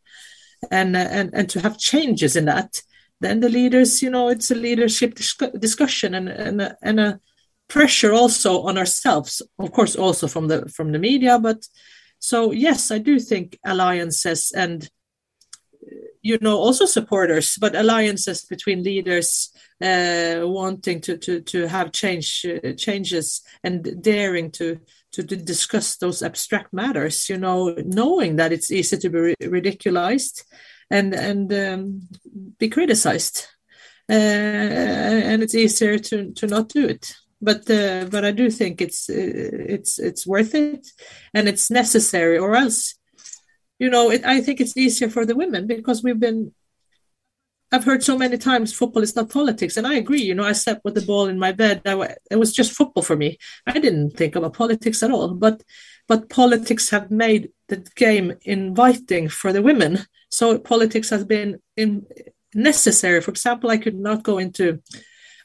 And, 0.69 0.98
and, 0.98 1.30
and 1.34 1.50
to 1.52 1.62
have 1.62 1.78
changes 1.78 2.36
in 2.36 2.45
that 2.45 2.82
then 3.21 3.39
the 3.39 3.48
leaders, 3.48 4.02
you 4.02 4.10
know, 4.10 4.28
it's 4.28 4.52
a 4.52 4.56
leadership 4.56 5.15
dis- 5.15 5.38
discussion 5.58 6.13
and 6.13 6.28
and 6.28 6.62
a, 6.62 6.78
and 6.82 7.00
a 7.00 7.19
pressure 7.67 8.13
also 8.13 8.62
on 8.63 8.78
ourselves, 8.78 9.41
of 9.60 9.71
course, 9.71 9.95
also 9.95 10.28
from 10.28 10.47
the 10.47 10.69
from 10.69 10.91
the 10.91 10.99
media. 10.99 11.39
But 11.39 11.67
so 12.19 12.51
yes, 12.51 12.91
I 12.91 12.99
do 12.99 13.19
think 13.19 13.58
alliances 13.65 14.51
and 14.56 14.89
you 16.21 16.39
know 16.41 16.58
also 16.58 16.86
supporters, 16.86 17.58
but 17.60 17.75
alliances 17.75 18.45
between 18.45 18.84
leaders 18.84 19.51
uh, 19.82 20.41
wanting 20.41 21.01
to 21.01 21.17
to 21.17 21.41
to 21.41 21.67
have 21.67 21.91
change 21.91 22.45
uh, 22.45 22.73
changes 22.73 23.41
and 23.63 24.01
daring 24.01 24.51
to 24.51 24.80
to, 25.12 25.23
discuss 25.23 25.97
those 25.97 26.23
abstract 26.23 26.73
matters. 26.73 27.30
You 27.30 27.38
know, 27.38 27.75
knowing 27.86 28.38
that 28.38 28.51
it's 28.51 28.71
easy 28.71 28.97
to 28.97 29.10
be 29.10 29.36
ridiculized 29.41 30.43
and 30.89 31.13
and 31.13 31.54
um, 31.54 32.01
be 32.58 32.69
criticized, 32.69 33.47
uh, 34.10 34.13
and 34.13 35.43
it's 35.43 35.56
easier 35.56 35.99
to 35.99 36.32
to 36.32 36.47
not 36.47 36.69
do 36.69 36.88
it. 36.88 37.13
But 37.41 37.69
uh, 37.69 38.06
but 38.10 38.24
I 38.26 38.32
do 38.32 38.50
think 38.50 38.82
it's 38.82 39.10
uh, 39.10 39.13
it's 39.15 40.00
it's 40.00 40.26
worth 40.26 40.56
it, 40.56 40.88
and 41.34 41.48
it's 41.48 41.69
necessary, 41.69 42.38
or 42.38 42.56
else, 42.56 42.95
you 43.78 43.89
know, 43.89 44.10
it, 44.10 44.26
I 44.26 44.41
think 44.41 44.62
it's 44.62 44.78
easier 44.78 45.10
for 45.10 45.26
the 45.26 45.36
women 45.36 45.67
because 45.67 46.02
we've 46.02 46.19
been 46.19 46.54
I've 47.71 47.84
heard 47.84 48.04
so 48.04 48.17
many 48.17 48.38
times 48.38 48.74
football 48.74 49.04
is 49.04 49.15
not 49.15 49.30
politics, 49.30 49.76
and 49.76 49.88
I 49.88 49.95
agree. 49.95 50.21
You 50.21 50.36
know, 50.36 50.43
I 50.43 50.54
sat 50.54 50.82
with 50.84 50.95
the 50.95 51.02
ball 51.02 51.28
in 51.28 51.39
my 51.39 51.52
bed. 51.52 51.82
I, 51.86 52.15
it 52.32 52.38
was 52.38 52.54
just 52.54 52.71
football 52.71 53.04
for 53.04 53.15
me. 53.15 53.38
I 53.65 53.80
didn't 53.80 54.12
think 54.12 54.36
about 54.36 54.54
politics 54.54 55.02
at 55.04 55.12
all. 55.12 55.34
But 55.34 55.63
but 56.08 56.30
politics 56.30 56.89
have 56.91 57.10
made 57.10 57.50
the 57.67 57.78
game 57.95 58.34
inviting 58.43 59.28
for 59.30 59.52
the 59.52 59.63
women. 59.63 60.06
So 60.30 60.58
politics 60.60 61.10
has 61.10 61.26
been 61.26 61.60
in, 61.76 62.06
necessary. 62.54 63.19
For 63.21 63.32
example, 63.32 63.69
I 63.69 63.78
could 63.78 63.95
not 63.95 64.24
go 64.24 64.38
into. 64.38 64.82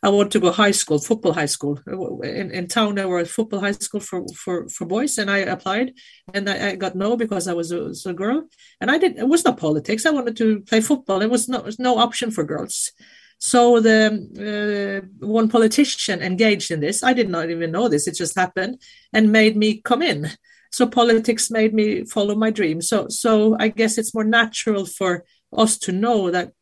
I 0.03 0.09
want 0.09 0.31
to 0.33 0.41
go 0.41 0.51
high 0.51 0.71
school, 0.71 0.99
football 0.99 1.35
high 1.35 1.47
school. 1.47 1.79
In, 2.23 2.51
in 2.51 2.69
town, 2.69 2.95
there 2.95 3.09
was 3.09 3.31
football 3.31 3.61
high 3.61 3.73
school 3.73 4.01
for, 4.01 4.27
for, 4.35 4.69
for 4.69 4.87
boys, 4.87 5.19
and 5.19 5.31
I 5.31 5.39
applied, 5.39 5.93
and 6.33 6.49
I, 6.49 6.71
I 6.71 6.77
got 6.77 6.97
no 6.97 7.17
because 7.17 7.47
I 7.47 7.53
was 7.53 7.71
a, 7.71 7.81
was 7.81 8.07
a, 8.07 8.15
girl. 8.15 8.49
And 8.81 8.91
I 8.91 8.97
did. 8.97 9.19
It 9.19 9.29
was 9.29 9.45
not 9.45 9.59
politics. 9.59 10.07
I 10.07 10.11
wanted 10.11 10.37
to 10.39 10.61
play 10.61 10.81
football. 10.81 11.21
It 11.21 11.31
was 11.31 11.49
no, 11.49 11.61
was 11.61 11.79
no 11.79 11.99
option 11.99 12.31
for 12.31 12.45
girls. 12.45 12.93
So 13.39 13.81
the 13.81 15.03
uh, 15.03 15.07
one 15.27 15.49
politician 15.49 16.23
engaged 16.23 16.71
in 16.71 16.81
this. 16.81 17.03
I 17.03 17.13
did 17.13 17.29
not 17.29 17.51
even 17.51 17.71
know 17.71 17.89
this. 17.89 18.07
It 18.07 18.15
just 18.15 18.37
happened 18.37 18.81
and 19.13 19.33
made 19.33 19.57
me 19.57 19.81
come 19.83 20.03
in 20.03 20.31
so 20.71 20.87
politics 20.87 21.51
made 21.51 21.75
me 21.75 22.05
follow 22.05 22.35
my 22.35 22.51
dream 22.51 22.81
so 22.81 23.09
so 23.09 23.57
i 23.59 23.69
guess 23.69 23.99
it's 23.99 24.15
more 24.15 24.25
natural 24.25 24.87
for 24.87 25.25
us 25.57 25.79
to 25.79 25.93
know 25.93 26.31
that 26.31 26.53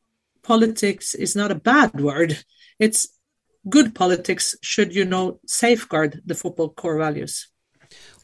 politics 0.42 1.14
is 1.14 1.36
not 1.36 1.50
a 1.50 1.54
bad 1.54 2.00
word 2.00 2.42
it's 2.78 3.08
good 3.68 3.94
politics 3.94 4.54
should 4.62 4.94
you 4.94 5.04
know 5.04 5.40
safeguard 5.46 6.20
the 6.26 6.34
football 6.34 6.70
core 6.70 6.98
values 6.98 7.48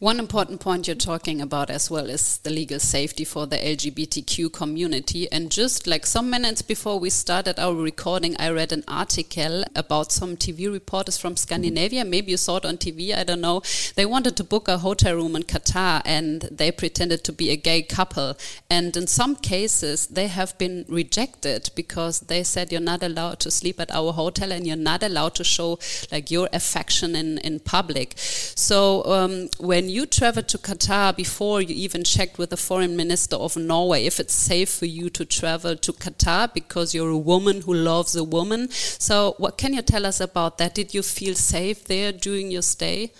one 0.04 0.18
important 0.18 0.60
point 0.60 0.86
you're 0.86 0.94
talking 0.94 1.40
about 1.40 1.70
as 1.70 1.90
well 1.90 2.10
is 2.10 2.36
the 2.42 2.50
legal 2.50 2.78
safety 2.78 3.24
for 3.24 3.46
the 3.46 3.56
LGBTQ 3.56 4.52
community. 4.52 5.32
And 5.32 5.50
just 5.50 5.86
like 5.86 6.04
some 6.04 6.28
minutes 6.28 6.60
before 6.60 7.00
we 7.00 7.08
started 7.08 7.58
our 7.58 7.72
recording, 7.72 8.36
I 8.38 8.50
read 8.50 8.70
an 8.70 8.84
article 8.86 9.64
about 9.74 10.12
some 10.12 10.36
TV 10.36 10.70
reporters 10.70 11.16
from 11.16 11.38
Scandinavia. 11.38 12.04
Maybe 12.04 12.32
you 12.32 12.36
saw 12.36 12.58
it 12.58 12.66
on 12.66 12.76
TV, 12.76 13.16
I 13.16 13.24
don't 13.24 13.40
know. 13.40 13.62
They 13.94 14.04
wanted 14.04 14.36
to 14.36 14.44
book 14.44 14.68
a 14.68 14.76
hotel 14.76 15.14
room 15.14 15.36
in 15.36 15.44
Qatar 15.44 16.02
and 16.04 16.42
they 16.52 16.70
pretended 16.70 17.24
to 17.24 17.32
be 17.32 17.48
a 17.48 17.56
gay 17.56 17.80
couple. 17.80 18.36
And 18.68 18.94
in 18.98 19.06
some 19.06 19.36
cases, 19.36 20.08
they 20.08 20.26
have 20.26 20.58
been 20.58 20.84
rejected 20.86 21.70
because 21.74 22.20
they 22.20 22.42
said 22.44 22.70
you're 22.70 22.82
not 22.82 23.02
allowed 23.02 23.40
to 23.40 23.50
sleep 23.50 23.80
at 23.80 23.90
our 23.90 24.12
hotel 24.12 24.52
and 24.52 24.66
you're 24.66 24.76
not 24.76 25.02
allowed 25.02 25.34
to 25.36 25.44
show 25.44 25.78
like 26.12 26.30
your 26.30 26.50
affection 26.52 27.16
in, 27.16 27.38
in 27.38 27.58
public. 27.58 28.12
So 28.18 29.02
um, 29.06 29.48
when 29.58 29.93
you 29.94 30.06
traveled 30.06 30.48
to 30.48 30.58
Qatar 30.58 31.16
before 31.16 31.62
you 31.62 31.74
even 31.74 32.02
checked 32.02 32.36
with 32.36 32.50
the 32.50 32.56
foreign 32.56 32.96
minister 32.96 33.36
of 33.36 33.56
Norway 33.56 34.04
if 34.06 34.18
it's 34.18 34.34
safe 34.34 34.68
for 34.68 34.86
you 34.86 35.08
to 35.10 35.24
travel 35.24 35.76
to 35.76 35.92
Qatar 35.92 36.52
because 36.52 36.94
you're 36.94 37.10
a 37.10 37.24
woman 37.32 37.62
who 37.62 37.72
loves 37.72 38.16
a 38.16 38.24
woman. 38.24 38.70
So, 38.70 39.34
what 39.38 39.56
can 39.56 39.72
you 39.72 39.82
tell 39.82 40.04
us 40.04 40.20
about 40.20 40.58
that? 40.58 40.74
Did 40.74 40.94
you 40.94 41.02
feel 41.02 41.34
safe 41.34 41.84
there 41.84 42.10
during 42.12 42.50
your 42.50 42.62
stay? 42.62 43.12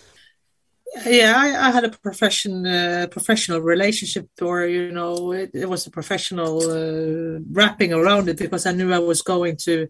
yeah 1.06 1.34
I, 1.36 1.68
I, 1.68 1.70
had 1.72 1.84
a 1.84 1.88
profession 1.88 2.66
uh, 2.66 3.08
professional 3.10 3.60
relationship 3.60 4.28
or 4.40 4.64
you 4.66 4.92
know 4.92 5.32
it, 5.32 5.50
it 5.52 5.68
was 5.68 5.86
a 5.86 5.90
professional 5.90 6.54
uh, 6.70 7.40
wrapping 7.50 7.92
around 7.92 8.28
it 8.28 8.38
because 8.38 8.64
i 8.64 8.70
knew 8.70 8.92
i 8.92 9.00
was 9.00 9.20
going 9.20 9.56
to 9.66 9.88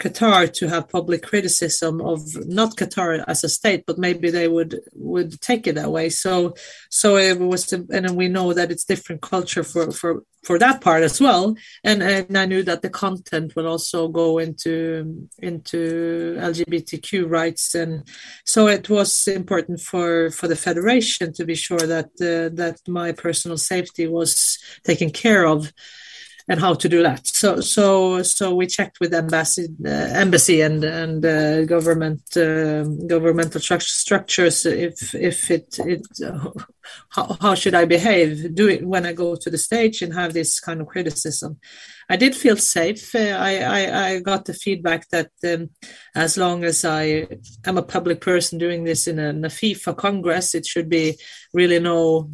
Qatar 0.00 0.52
to 0.54 0.68
have 0.68 0.88
public 0.88 1.22
criticism 1.22 2.00
of 2.00 2.20
not 2.46 2.76
Qatar 2.76 3.24
as 3.28 3.44
a 3.44 3.48
state, 3.48 3.84
but 3.86 3.96
maybe 3.96 4.28
they 4.28 4.48
would 4.48 4.80
would 4.92 5.40
take 5.40 5.68
it 5.68 5.76
that 5.76 5.92
way. 5.92 6.08
So, 6.08 6.54
so 6.90 7.16
it 7.16 7.38
was, 7.38 7.72
and 7.72 8.16
we 8.16 8.28
know 8.28 8.52
that 8.52 8.72
it's 8.72 8.84
different 8.84 9.22
culture 9.22 9.62
for 9.62 9.92
for 9.92 10.24
for 10.42 10.58
that 10.58 10.80
part 10.80 11.04
as 11.04 11.20
well. 11.20 11.54
And 11.84 12.02
and 12.02 12.36
I 12.36 12.44
knew 12.44 12.64
that 12.64 12.82
the 12.82 12.90
content 12.90 13.54
will 13.54 13.68
also 13.68 14.08
go 14.08 14.38
into 14.38 15.28
into 15.38 16.36
LGBTQ 16.40 17.30
rights, 17.30 17.76
and 17.76 18.02
so 18.44 18.66
it 18.66 18.90
was 18.90 19.28
important 19.28 19.80
for 19.80 20.30
for 20.30 20.48
the 20.48 20.56
federation 20.56 21.32
to 21.34 21.44
be 21.44 21.54
sure 21.54 21.86
that 21.86 22.10
uh, 22.20 22.54
that 22.56 22.80
my 22.88 23.12
personal 23.12 23.58
safety 23.58 24.08
was 24.08 24.58
taken 24.82 25.10
care 25.10 25.46
of 25.46 25.72
and 26.48 26.60
how 26.60 26.74
to 26.74 26.88
do 26.88 27.02
that. 27.02 27.26
So 27.26 27.60
so 27.60 28.22
so 28.22 28.54
we 28.54 28.66
checked 28.66 29.00
with 29.00 29.14
embassy 29.14 29.68
uh, 29.84 29.88
embassy 29.88 30.60
and 30.60 30.84
and 30.84 31.24
uh, 31.24 31.64
government 31.64 32.22
uh, 32.36 32.84
governmental 33.06 33.60
structures 33.60 34.66
if 34.66 35.14
if 35.14 35.50
it 35.50 35.78
it 35.78 36.06
uh, 36.24 36.50
how, 37.08 37.36
how 37.40 37.54
should 37.54 37.74
I 37.74 37.86
behave 37.86 38.54
do 38.54 38.68
it 38.68 38.86
when 38.86 39.06
I 39.06 39.12
go 39.12 39.36
to 39.36 39.50
the 39.50 39.58
stage 39.58 40.02
and 40.02 40.12
have 40.14 40.32
this 40.34 40.60
kind 40.60 40.80
of 40.80 40.86
criticism. 40.86 41.58
I 42.08 42.16
did 42.16 42.36
feel 42.36 42.58
safe. 42.58 43.14
Uh, 43.14 43.18
I, 43.18 43.56
I, 43.60 44.06
I 44.08 44.20
got 44.20 44.44
the 44.44 44.52
feedback 44.52 45.08
that 45.08 45.30
um, 45.42 45.70
as 46.14 46.36
long 46.36 46.62
as 46.64 46.84
I 46.84 47.26
am 47.64 47.78
a 47.78 47.82
public 47.82 48.20
person 48.20 48.58
doing 48.58 48.84
this 48.84 49.06
in 49.06 49.18
a, 49.18 49.30
in 49.30 49.44
a 49.44 49.48
FIFA 49.48 49.96
Congress, 49.96 50.54
it 50.54 50.66
should 50.66 50.90
be 50.90 51.16
really 51.54 51.80
no 51.80 52.30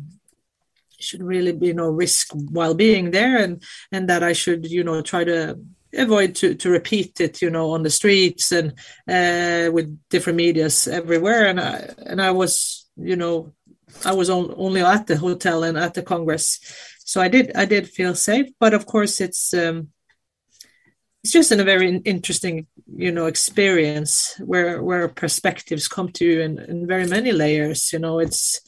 should 1.03 1.23
really 1.23 1.53
be 1.53 1.73
no 1.73 1.89
risk 1.89 2.29
while 2.33 2.75
being 2.75 3.11
there 3.11 3.39
and 3.39 3.63
and 3.93 4.09
that 4.09 4.23
i 4.23 4.33
should 4.33 4.71
you 4.71 4.85
know 4.85 5.03
try 5.03 5.25
to 5.25 5.59
avoid 5.97 6.37
to, 6.37 6.55
to 6.55 6.71
repeat 6.71 7.21
it 7.21 7.43
you 7.43 7.51
know 7.51 7.73
on 7.73 7.83
the 7.83 7.91
streets 7.91 8.53
and 8.53 8.73
uh, 9.09 9.71
with 9.73 9.99
different 10.09 10.37
medias 10.37 10.87
everywhere 10.87 11.47
and 11.47 11.61
i 11.61 11.89
and 12.07 12.23
i 12.23 12.31
was 12.31 12.89
you 12.97 13.17
know 13.17 13.53
I 14.05 14.13
was 14.13 14.31
on, 14.31 14.55
only 14.57 14.83
at 14.83 15.07
the 15.07 15.17
hotel 15.17 15.65
and 15.65 15.77
at 15.77 15.95
the 15.95 16.03
Congress, 16.03 16.61
so 17.05 17.21
I 17.21 17.29
did 17.29 17.53
I 17.57 17.65
did 17.65 17.89
feel 17.89 18.15
safe. 18.15 18.47
But 18.59 18.75
of 18.75 18.87
course, 18.87 19.21
it's 19.21 19.53
um, 19.55 19.89
it's 21.23 21.33
just 21.33 21.53
in 21.53 21.61
a 21.61 21.65
very 21.65 21.97
interesting 21.97 22.67
you 22.97 23.13
know 23.13 23.27
experience 23.27 24.41
where 24.45 24.83
where 24.83 25.09
perspectives 25.09 25.89
come 25.89 26.11
to 26.13 26.25
you 26.25 26.41
in, 26.41 26.59
in 26.59 26.87
very 26.87 27.07
many 27.07 27.33
layers. 27.33 27.93
You 27.93 27.99
know, 27.99 28.19
it's. 28.19 28.61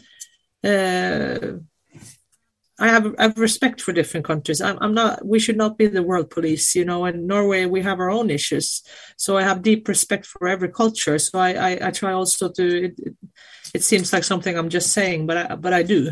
Uh, 0.65 1.59
I 2.83 2.89
have, 2.89 3.15
I 3.17 3.23
have 3.23 3.39
respect 3.39 3.81
for 3.81 3.93
different 3.93 4.27
countries. 4.27 4.61
I'm, 4.61 4.77
I'm, 4.81 4.93
not. 4.93 5.25
We 5.25 5.39
should 5.39 5.57
not 5.57 5.79
be 5.79 5.87
the 5.87 6.03
world 6.03 6.31
police, 6.31 6.75
you 6.75 6.85
know. 6.85 7.05
In 7.05 7.29
Norway, 7.29 7.65
we 7.65 7.81
have 7.83 8.01
our 8.01 8.11
own 8.11 8.29
issues, 8.29 8.83
so 9.17 9.37
I 9.37 9.45
have 9.45 9.63
deep 9.63 9.87
respect 9.87 10.27
for 10.27 10.49
every 10.49 10.69
culture. 10.69 11.17
So 11.21 11.39
I, 11.39 11.51
I, 11.53 11.89
I 11.89 11.91
try 11.93 12.13
also 12.13 12.51
to. 12.51 12.87
It, 12.87 12.95
it, 13.73 13.85
seems 13.85 14.13
like 14.13 14.25
something 14.25 14.59
I'm 14.59 14.69
just 14.69 14.93
saying, 14.93 15.29
but 15.29 15.37
I, 15.37 15.55
but 15.55 15.73
I 15.73 15.85
do, 15.85 16.11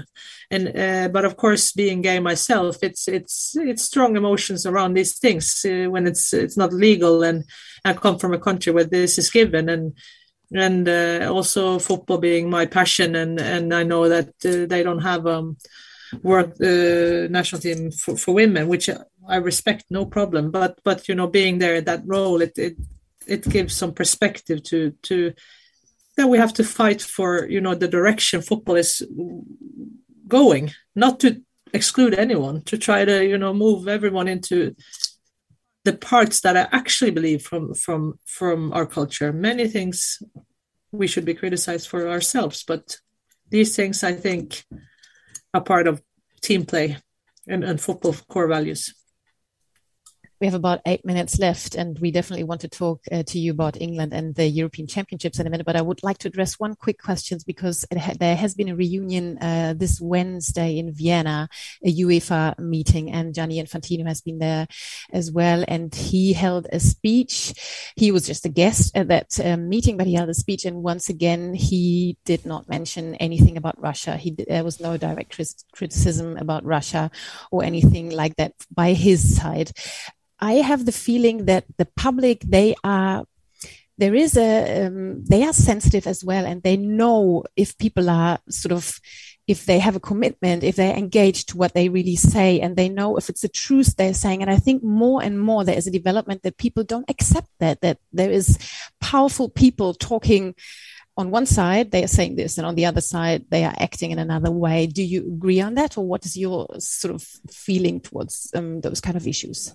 and 0.53 0.69
uh, 0.69 1.09
but 1.09 1.25
of 1.25 1.37
course, 1.37 1.73
being 1.73 2.03
gay 2.03 2.21
myself, 2.21 2.79
it's 2.83 3.09
it's 3.09 3.57
it's 3.57 3.83
strong 3.83 4.17
emotions 4.17 4.65
around 4.65 4.95
these 4.95 5.19
things 5.19 5.65
uh, 5.65 5.91
when 5.91 6.07
it's 6.07 6.33
it's 6.33 6.57
not 6.57 6.73
legal, 6.73 7.25
and 7.25 7.45
I 7.85 7.95
come 7.95 8.19
from 8.19 8.33
a 8.33 8.39
country 8.39 8.73
where 8.73 8.85
this 8.85 9.19
is 9.19 9.29
given, 9.29 9.69
and 9.69 9.99
and 10.55 10.89
uh, 10.89 11.33
also 11.33 11.81
football 11.81 12.19
being 12.19 12.49
my 12.49 12.65
passion, 12.65 13.17
and 13.17 13.41
and 13.41 13.75
I 13.75 13.83
know 13.83 14.09
that 14.09 14.29
uh, 14.45 14.67
they 14.67 14.85
don't 14.85 15.03
have 15.03 15.27
um 15.27 15.57
work 16.23 16.51
uh, 16.61 17.29
national 17.31 17.61
team 17.61 17.91
for, 17.91 18.17
for 18.17 18.35
women, 18.35 18.69
which 18.69 18.89
I 19.29 19.37
respect, 19.37 19.85
no 19.91 20.07
problem. 20.07 20.51
But 20.51 20.81
but 20.85 21.09
you 21.09 21.15
know, 21.15 21.27
being 21.27 21.59
there 21.59 21.77
in 21.77 21.85
that 21.85 22.03
role, 22.05 22.41
it 22.41 22.53
it 22.57 22.77
it 23.27 23.49
gives 23.49 23.75
some 23.75 23.93
perspective 23.93 24.63
to 24.65 24.93
to 25.03 25.33
that 26.17 26.29
we 26.29 26.39
have 26.39 26.53
to 26.55 26.65
fight 26.65 27.01
for 27.01 27.47
you 27.49 27.61
know 27.61 27.75
the 27.75 27.89
direction 27.89 28.43
football 28.43 28.77
is 28.77 29.03
going, 30.27 30.73
not 30.95 31.21
to 31.21 31.43
exclude 31.73 32.15
anyone, 32.15 32.63
to 32.63 32.77
try 32.77 33.05
to 33.05 33.25
you 33.25 33.39
know 33.39 33.55
move 33.55 33.89
everyone 33.89 34.29
into 34.29 34.75
the 35.85 35.93
parts 35.93 36.41
that 36.41 36.57
I 36.57 36.69
actually 36.73 37.11
believe 37.11 37.43
from 37.43 37.75
from 37.75 38.19
from 38.27 38.73
our 38.73 38.87
culture. 38.87 39.33
Many 39.33 39.69
things 39.69 40.23
we 40.93 41.07
should 41.07 41.25
be 41.25 41.35
criticized 41.35 41.89
for 41.89 42.09
ourselves, 42.09 42.65
but 42.67 42.97
these 43.51 43.77
things 43.77 44.03
I 44.03 44.13
think 44.13 44.65
a 45.55 45.61
part 45.61 45.87
of 45.87 46.03
team 46.43 46.65
play 46.65 46.97
and, 47.49 47.65
and 47.65 47.81
football 47.81 48.15
core 48.29 48.47
values 48.49 48.95
we 50.41 50.47
have 50.47 50.55
about 50.55 50.81
eight 50.87 51.05
minutes 51.05 51.39
left, 51.39 51.75
and 51.75 51.99
we 51.99 52.11
definitely 52.11 52.45
want 52.45 52.63
to 52.63 52.69
talk 52.69 53.03
uh, 53.13 53.23
to 53.25 53.39
you 53.39 53.51
about 53.51 53.81
England 53.81 54.15
and 54.15 54.35
the 54.35 54.47
European 54.47 54.89
Championships 54.89 55.39
in 55.39 55.47
a 55.47 55.51
minute. 55.51 55.67
But 55.67 55.77
I 55.77 55.83
would 55.83 56.03
like 56.03 56.17
to 56.19 56.29
address 56.29 56.59
one 56.59 56.75
quick 56.77 56.99
question 56.99 57.39
because 57.47 57.85
ha- 57.93 58.15
there 58.19 58.37
has 58.37 58.55
been 58.55 58.71
a 58.71 58.75
reunion 58.75 59.37
uh, 59.39 59.75
this 59.77 60.01
Wednesday 60.01 60.79
in 60.79 60.93
Vienna, 60.93 61.49
a 61.85 61.95
UEFA 61.95 62.59
meeting, 62.59 63.13
and 63.13 63.35
Gianni 63.35 63.63
Infantino 63.63 64.07
has 64.07 64.23
been 64.23 64.39
there 64.39 64.67
as 65.13 65.31
well. 65.31 65.63
And 65.69 65.95
he 65.95 66.33
held 66.33 66.67
a 66.73 66.81
speech. 66.81 67.93
He 67.97 68.11
was 68.11 68.27
just 68.27 68.47
a 68.47 68.49
guest 68.49 68.97
at 68.97 69.09
that 69.09 69.39
um, 69.45 69.69
meeting, 69.69 69.99
but 69.99 70.07
he 70.07 70.15
held 70.15 70.31
a 70.31 70.35
speech. 70.35 70.65
And 70.65 70.83
once 70.83 71.11
again, 71.11 71.53
he 71.53 72.17
did 72.25 72.47
not 72.47 72.67
mention 72.67 73.15
anything 73.17 73.59
about 73.59 73.79
Russia. 73.79 74.17
He 74.17 74.31
there 74.49 74.65
was 74.65 74.81
no 74.81 74.97
direct 74.97 75.39
criticism 75.73 76.39
about 76.39 76.65
Russia 76.65 77.11
or 77.51 77.63
anything 77.63 78.09
like 78.11 78.37
that 78.37 78.55
by 78.75 78.95
his 78.95 79.37
side. 79.37 79.73
I 80.41 80.55
have 80.55 80.87
the 80.87 80.93
feeling 80.93 81.45
that 81.47 81.65
the 81.77 81.87
public, 81.97 82.41
they 82.43 82.75
are 82.83 83.25
there 84.01 84.15
is 84.15 84.37
a 84.37 84.87
um, 84.87 85.25
they 85.27 85.45
are 85.45 85.53
sensitive 85.53 86.07
as 86.07 86.25
well 86.25 86.47
and 86.47 86.63
they 86.63 86.77
know 86.77 87.45
if 87.55 87.77
people 87.77 88.09
are 88.09 88.39
sort 88.49 88.73
of 88.73 88.99
if 89.47 89.67
they 89.67 89.79
have 89.79 89.95
a 89.95 90.01
commitment 90.01 90.65
if 90.65 90.77
they're 90.77 90.97
engaged 90.97 91.51
to 91.51 91.59
what 91.59 91.75
they 91.75 91.91
really 91.91 92.17
say 92.17 92.61
and 92.61 92.77
they 92.77 92.89
know 92.89 93.17
if 93.19 93.29
it's 93.29 93.43
the 93.43 93.49
truth 93.49 93.97
they're 93.97 94.15
saying. 94.15 94.41
And 94.41 94.51
i 94.51 94.57
think 94.57 94.83
more 94.83 95.23
and 95.23 95.39
more 95.39 95.65
there 95.65 95.77
is 95.77 95.87
a 95.87 95.91
development 95.91 96.43
that 96.43 96.57
people 96.57 96.83
don't 96.83 97.11
accept 97.11 97.49
that 97.59 97.83
that 97.83 97.99
there 98.13 98.31
is 98.31 98.59
powerful 99.01 99.51
people 99.51 99.93
talking 99.93 100.55
on 101.17 101.31
one 101.31 101.45
side 101.45 101.91
they 101.91 102.03
are 102.03 102.17
saying 102.17 102.37
this 102.37 102.57
and 102.57 102.67
on 102.67 102.77
the 102.77 102.87
other 102.87 103.03
side 103.03 103.45
they 103.51 103.65
are 103.65 103.75
acting 103.79 104.11
in 104.13 104.19
another 104.19 104.51
way. 104.51 104.87
Do 104.87 105.03
you 105.03 105.21
agree 105.35 105.61
on 105.61 105.75
that 105.75 105.99
or 105.99 106.07
what 106.07 106.25
is 106.25 106.39
your 106.39 106.67
sort 106.79 107.15
of 107.15 107.23
feeling 107.51 108.01
towards 108.01 108.51
um, 108.55 108.81
those 108.81 109.03
kind 109.03 109.19
of 109.19 109.27
issues 109.27 109.75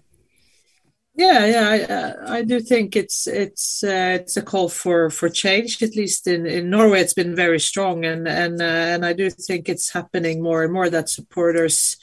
yeah, 1.15 1.45
yeah, 1.45 1.69
I, 1.69 1.93
uh, 1.93 2.13
I 2.27 2.41
do 2.41 2.59
think 2.59 2.95
it's 2.95 3.25
it's 3.25 3.83
uh, 3.83 4.17
it's 4.19 4.35
a 4.35 4.41
call 4.41 4.67
for 4.67 5.09
for 5.09 5.29
change. 5.29 5.81
At 5.81 5.95
least 5.95 6.27
in, 6.27 6.45
in 6.45 6.69
Norway, 6.69 6.99
it's 6.99 7.13
been 7.13 7.35
very 7.35 7.59
strong, 7.59 8.03
and 8.03 8.27
and 8.27 8.61
uh, 8.61 8.65
and 8.65 9.05
I 9.05 9.13
do 9.13 9.29
think 9.29 9.69
it's 9.69 9.91
happening 9.91 10.43
more 10.43 10.63
and 10.63 10.73
more 10.73 10.89
that 10.89 11.09
supporters 11.09 11.95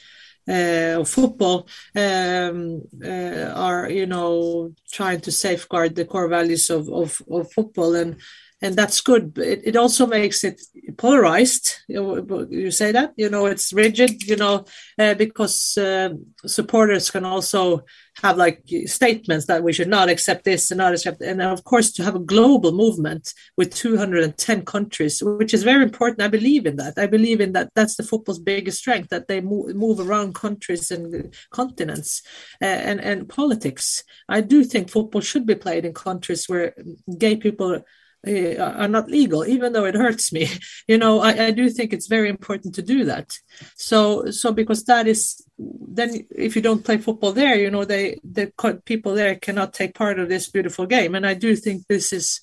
uh, 0.48 1.00
of 1.00 1.08
football 1.10 1.68
um, 1.94 2.82
uh, 3.04 3.52
are 3.54 3.90
you 3.90 4.06
know 4.06 4.74
trying 4.90 5.20
to 5.20 5.32
safeguard 5.32 5.94
the 5.94 6.06
core 6.06 6.28
values 6.28 6.70
of 6.70 6.88
of, 6.88 7.20
of 7.30 7.52
football 7.52 7.94
and 7.94 8.16
and 8.62 8.76
that's 8.76 9.00
good. 9.00 9.36
It, 9.38 9.62
it 9.64 9.76
also 9.76 10.06
makes 10.06 10.44
it 10.44 10.62
polarized. 10.96 11.78
You, 11.88 12.48
you, 12.48 12.70
say 12.70 12.92
that, 12.92 13.12
you 13.16 13.28
know, 13.28 13.46
it's 13.46 13.72
rigid, 13.72 14.22
you 14.22 14.36
know, 14.36 14.64
uh, 14.98 15.14
because 15.14 15.76
uh, 15.76 16.10
supporters 16.46 17.10
can 17.10 17.24
also 17.24 17.82
have 18.22 18.36
like 18.36 18.62
statements 18.86 19.46
that 19.46 19.64
we 19.64 19.72
should 19.72 19.88
not 19.88 20.08
accept 20.08 20.44
this 20.44 20.70
and 20.70 20.78
not 20.78 20.92
accept, 20.92 21.22
and 21.22 21.42
of 21.42 21.64
course 21.64 21.90
to 21.92 22.04
have 22.04 22.14
a 22.14 22.20
global 22.20 22.70
movement 22.70 23.32
with 23.56 23.74
210 23.74 24.64
countries, 24.64 25.22
which 25.22 25.52
is 25.52 25.64
very 25.64 25.82
important. 25.82 26.22
I 26.22 26.28
believe 26.28 26.66
in 26.66 26.76
that. 26.76 26.94
I 26.98 27.06
believe 27.06 27.40
in 27.40 27.52
that. 27.52 27.70
That's 27.74 27.96
the 27.96 28.02
football's 28.04 28.38
biggest 28.38 28.78
strength 28.78 29.08
that 29.08 29.28
they 29.28 29.40
move, 29.40 29.74
move 29.74 29.98
around 29.98 30.34
countries 30.34 30.90
and 30.90 31.34
continents 31.50 32.22
uh, 32.60 32.66
and 32.66 33.00
and 33.00 33.28
politics. 33.28 34.04
I 34.28 34.40
do 34.40 34.62
think 34.62 34.90
football 34.90 35.22
should 35.22 35.46
be 35.46 35.56
played 35.56 35.84
in 35.84 35.94
countries 35.94 36.48
where 36.48 36.74
gay 37.18 37.36
people 37.36 37.82
are 38.26 38.88
not 38.88 39.08
legal, 39.08 39.44
even 39.44 39.72
though 39.72 39.84
it 39.84 39.94
hurts 39.94 40.32
me. 40.32 40.48
You 40.88 40.98
know, 40.98 41.20
I, 41.20 41.46
I, 41.46 41.50
do 41.52 41.70
think 41.70 41.92
it's 41.92 42.08
very 42.08 42.28
important 42.28 42.74
to 42.74 42.82
do 42.82 43.04
that. 43.04 43.32
So, 43.76 44.30
so 44.30 44.52
because 44.52 44.84
that 44.84 45.06
is 45.06 45.42
then 45.58 46.26
if 46.30 46.56
you 46.56 46.62
don't 46.62 46.84
play 46.84 46.98
football 46.98 47.32
there, 47.32 47.56
you 47.56 47.70
know, 47.70 47.84
they 47.84 48.20
the 48.24 48.52
people 48.84 49.14
there 49.14 49.36
cannot 49.36 49.72
take 49.72 49.94
part 49.94 50.18
of 50.18 50.28
this 50.28 50.50
beautiful 50.50 50.86
game, 50.86 51.14
and 51.14 51.26
I 51.26 51.34
do 51.34 51.56
think 51.56 51.86
this 51.86 52.12
is 52.12 52.40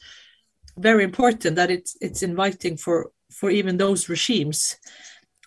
very 0.77 1.03
important 1.03 1.55
that 1.55 1.71
it's 1.71 1.97
it's 2.01 2.23
inviting 2.23 2.77
for 2.77 3.11
for 3.31 3.49
even 3.49 3.77
those 3.77 4.09
regimes. 4.09 4.77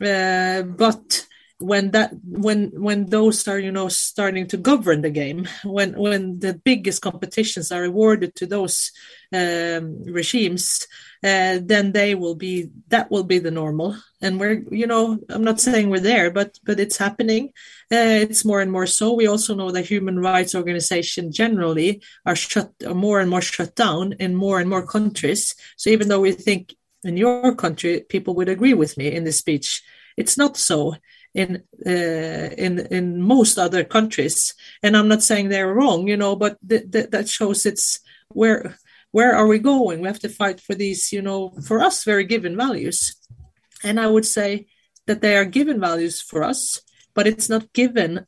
Uh, 0.01 0.63
but 0.63 1.27
when 1.63 1.93
that 1.93 2.13
when 2.25 2.71
when 2.75 3.07
those 3.07 3.47
are 3.49 3.59
you 3.59 3.73
know 3.73 3.89
starting 3.89 4.47
to 4.49 4.57
govern 4.57 5.03
the 5.03 5.11
game 5.11 5.49
when 5.65 5.93
when 5.99 6.39
the 6.41 6.55
biggest 6.55 7.03
competitions 7.03 7.71
are 7.71 7.85
awarded 7.85 8.35
to 8.35 8.47
those 8.47 8.91
um, 9.33 10.03
regimes 10.05 10.87
uh, 11.25 11.61
then 11.63 11.93
they 11.93 12.17
will 12.17 12.35
be 12.35 12.71
that 12.89 13.11
will 13.11 13.23
be 13.23 13.39
the 13.39 13.51
normal. 13.51 13.97
And 14.21 14.41
we're 14.41 14.65
you 14.71 14.87
know 14.87 15.19
i'm 15.29 15.45
not 15.45 15.61
saying 15.61 15.89
we're 15.89 16.01
there 16.01 16.31
but 16.31 16.59
but 16.65 16.81
it's 16.81 16.97
happening. 16.97 17.53
Uh, 17.93 18.27
it's 18.27 18.45
more 18.45 18.61
and 18.61 18.73
more 18.73 18.87
so. 18.87 19.13
We 19.13 19.29
also 19.29 19.55
know 19.55 19.71
that 19.71 19.87
human 19.87 20.19
rights 20.19 20.55
organizations 20.55 21.37
generally 21.37 22.03
are 22.27 22.37
shut 22.37 22.73
are 22.87 22.95
more 22.95 23.21
and 23.21 23.31
more 23.31 23.43
shut 23.43 23.77
down 23.77 24.15
in 24.19 24.35
more 24.35 24.59
and 24.59 24.69
more 24.69 24.87
countries. 24.87 25.55
So 25.77 25.91
even 25.91 26.09
though 26.09 26.21
we 26.21 26.33
think 26.33 26.75
in 27.05 27.17
your 27.17 27.55
country 27.55 28.05
people 28.09 28.35
would 28.35 28.49
agree 28.49 28.75
with 28.75 28.97
me 28.97 29.13
in 29.13 29.25
this 29.25 29.39
speech 29.39 29.83
it's 30.17 30.37
not 30.37 30.57
so 30.57 30.95
in 31.35 31.63
uh, 31.87 32.51
in 32.59 32.87
in 32.91 33.21
most 33.21 33.59
other 33.59 33.85
countries. 33.85 34.55
And 34.83 34.97
I'm 34.97 35.09
not 35.09 35.23
saying 35.23 35.49
they're 35.49 35.75
wrong, 35.75 36.07
you 36.07 36.17
know, 36.17 36.37
but 36.37 36.59
th- 36.69 36.91
th- 36.91 37.11
that 37.11 37.29
shows 37.29 37.67
it's 37.67 38.01
where 38.29 38.77
where 39.11 39.35
are 39.35 39.47
we 39.47 39.59
going? 39.59 40.01
We 40.01 40.09
have 40.09 40.21
to 40.21 40.29
fight 40.29 40.61
for 40.61 40.75
these, 40.75 41.13
you 41.13 41.23
know, 41.23 41.51
for 41.67 41.81
us 41.81 42.05
very 42.05 42.25
given 42.25 42.57
values. 42.57 43.17
And 43.85 44.01
I 44.01 44.07
would 44.07 44.27
say 44.27 44.67
that 45.07 45.21
they 45.21 45.37
are 45.37 45.45
given 45.45 45.81
values 45.81 46.21
for 46.21 46.43
us, 46.43 46.81
but 47.15 47.27
it's 47.27 47.49
not 47.49 47.73
given 47.73 48.27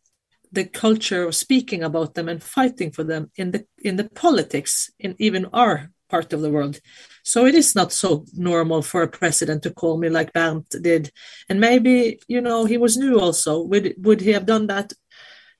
the 0.52 0.64
culture 0.64 1.26
of 1.26 1.34
speaking 1.34 1.82
about 1.82 2.14
them 2.14 2.28
and 2.28 2.42
fighting 2.42 2.90
for 2.90 3.04
them 3.04 3.30
in 3.36 3.50
the 3.50 3.66
in 3.82 3.96
the 3.96 4.08
politics 4.10 4.90
in 4.98 5.14
even 5.18 5.46
our 5.52 5.90
part 6.08 6.32
of 6.32 6.40
the 6.40 6.50
world. 6.50 6.80
So 7.24 7.46
it 7.46 7.54
is 7.54 7.74
not 7.74 7.90
so 7.90 8.26
normal 8.36 8.82
for 8.82 9.02
a 9.02 9.08
president 9.08 9.62
to 9.62 9.70
call 9.70 9.96
me 9.96 10.10
like 10.10 10.34
Bernd 10.34 10.66
did. 10.82 11.10
And 11.48 11.58
maybe, 11.58 12.20
you 12.28 12.40
know, 12.40 12.66
he 12.66 12.76
was 12.76 12.98
new 12.98 13.18
also. 13.18 13.62
Would 13.62 13.94
would 13.98 14.20
he 14.20 14.32
have 14.32 14.44
done 14.44 14.66
that 14.66 14.92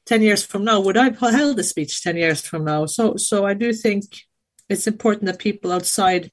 10 0.04 0.20
years 0.20 0.44
from 0.44 0.64
now? 0.64 0.80
Would 0.80 0.98
I 0.98 1.04
have 1.04 1.18
held 1.18 1.58
a 1.58 1.64
speech 1.64 2.02
10 2.02 2.16
years 2.18 2.42
from 2.42 2.64
now? 2.64 2.84
So 2.84 3.16
so 3.16 3.46
I 3.46 3.54
do 3.54 3.72
think 3.72 4.04
it's 4.68 4.86
important 4.86 5.24
that 5.24 5.38
people 5.38 5.72
outside 5.72 6.30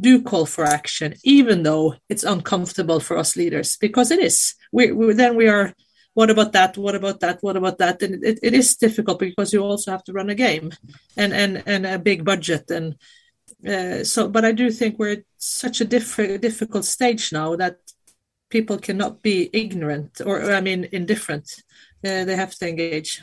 do 0.00 0.22
call 0.22 0.46
for 0.46 0.64
action, 0.64 1.14
even 1.24 1.64
though 1.64 1.96
it's 2.08 2.22
uncomfortable 2.22 3.00
for 3.00 3.18
us 3.18 3.36
leaders, 3.36 3.76
because 3.80 4.12
it 4.12 4.20
is. 4.20 4.54
We, 4.70 4.92
we 4.92 5.12
then 5.12 5.34
we 5.34 5.48
are 5.48 5.74
what 6.14 6.30
about 6.30 6.52
that 6.52 6.76
what 6.76 6.96
about 6.96 7.20
that 7.20 7.38
what 7.42 7.56
about 7.56 7.78
that 7.78 8.02
and 8.02 8.24
it, 8.24 8.40
it 8.42 8.52
is 8.52 8.76
difficult 8.76 9.20
because 9.20 9.52
you 9.52 9.62
also 9.62 9.92
have 9.92 10.02
to 10.02 10.12
run 10.12 10.30
a 10.30 10.34
game 10.34 10.72
and 11.16 11.32
and 11.32 11.62
and 11.64 11.86
a 11.86 11.98
big 11.98 12.24
budget 12.24 12.70
and 12.72 12.96
uh, 13.66 14.04
so, 14.04 14.28
but 14.28 14.44
I 14.44 14.52
do 14.52 14.70
think 14.70 14.98
we're 14.98 15.12
at 15.12 15.24
such 15.36 15.80
a 15.80 15.84
diff- 15.84 16.40
difficult 16.40 16.84
stage 16.84 17.32
now 17.32 17.56
that 17.56 17.78
people 18.50 18.78
cannot 18.78 19.22
be 19.22 19.50
ignorant 19.52 20.20
or 20.24 20.52
I 20.52 20.60
mean 20.60 20.88
indifferent. 20.92 21.62
Uh, 22.04 22.24
they 22.24 22.36
have 22.36 22.54
to 22.56 22.68
engage. 22.68 23.22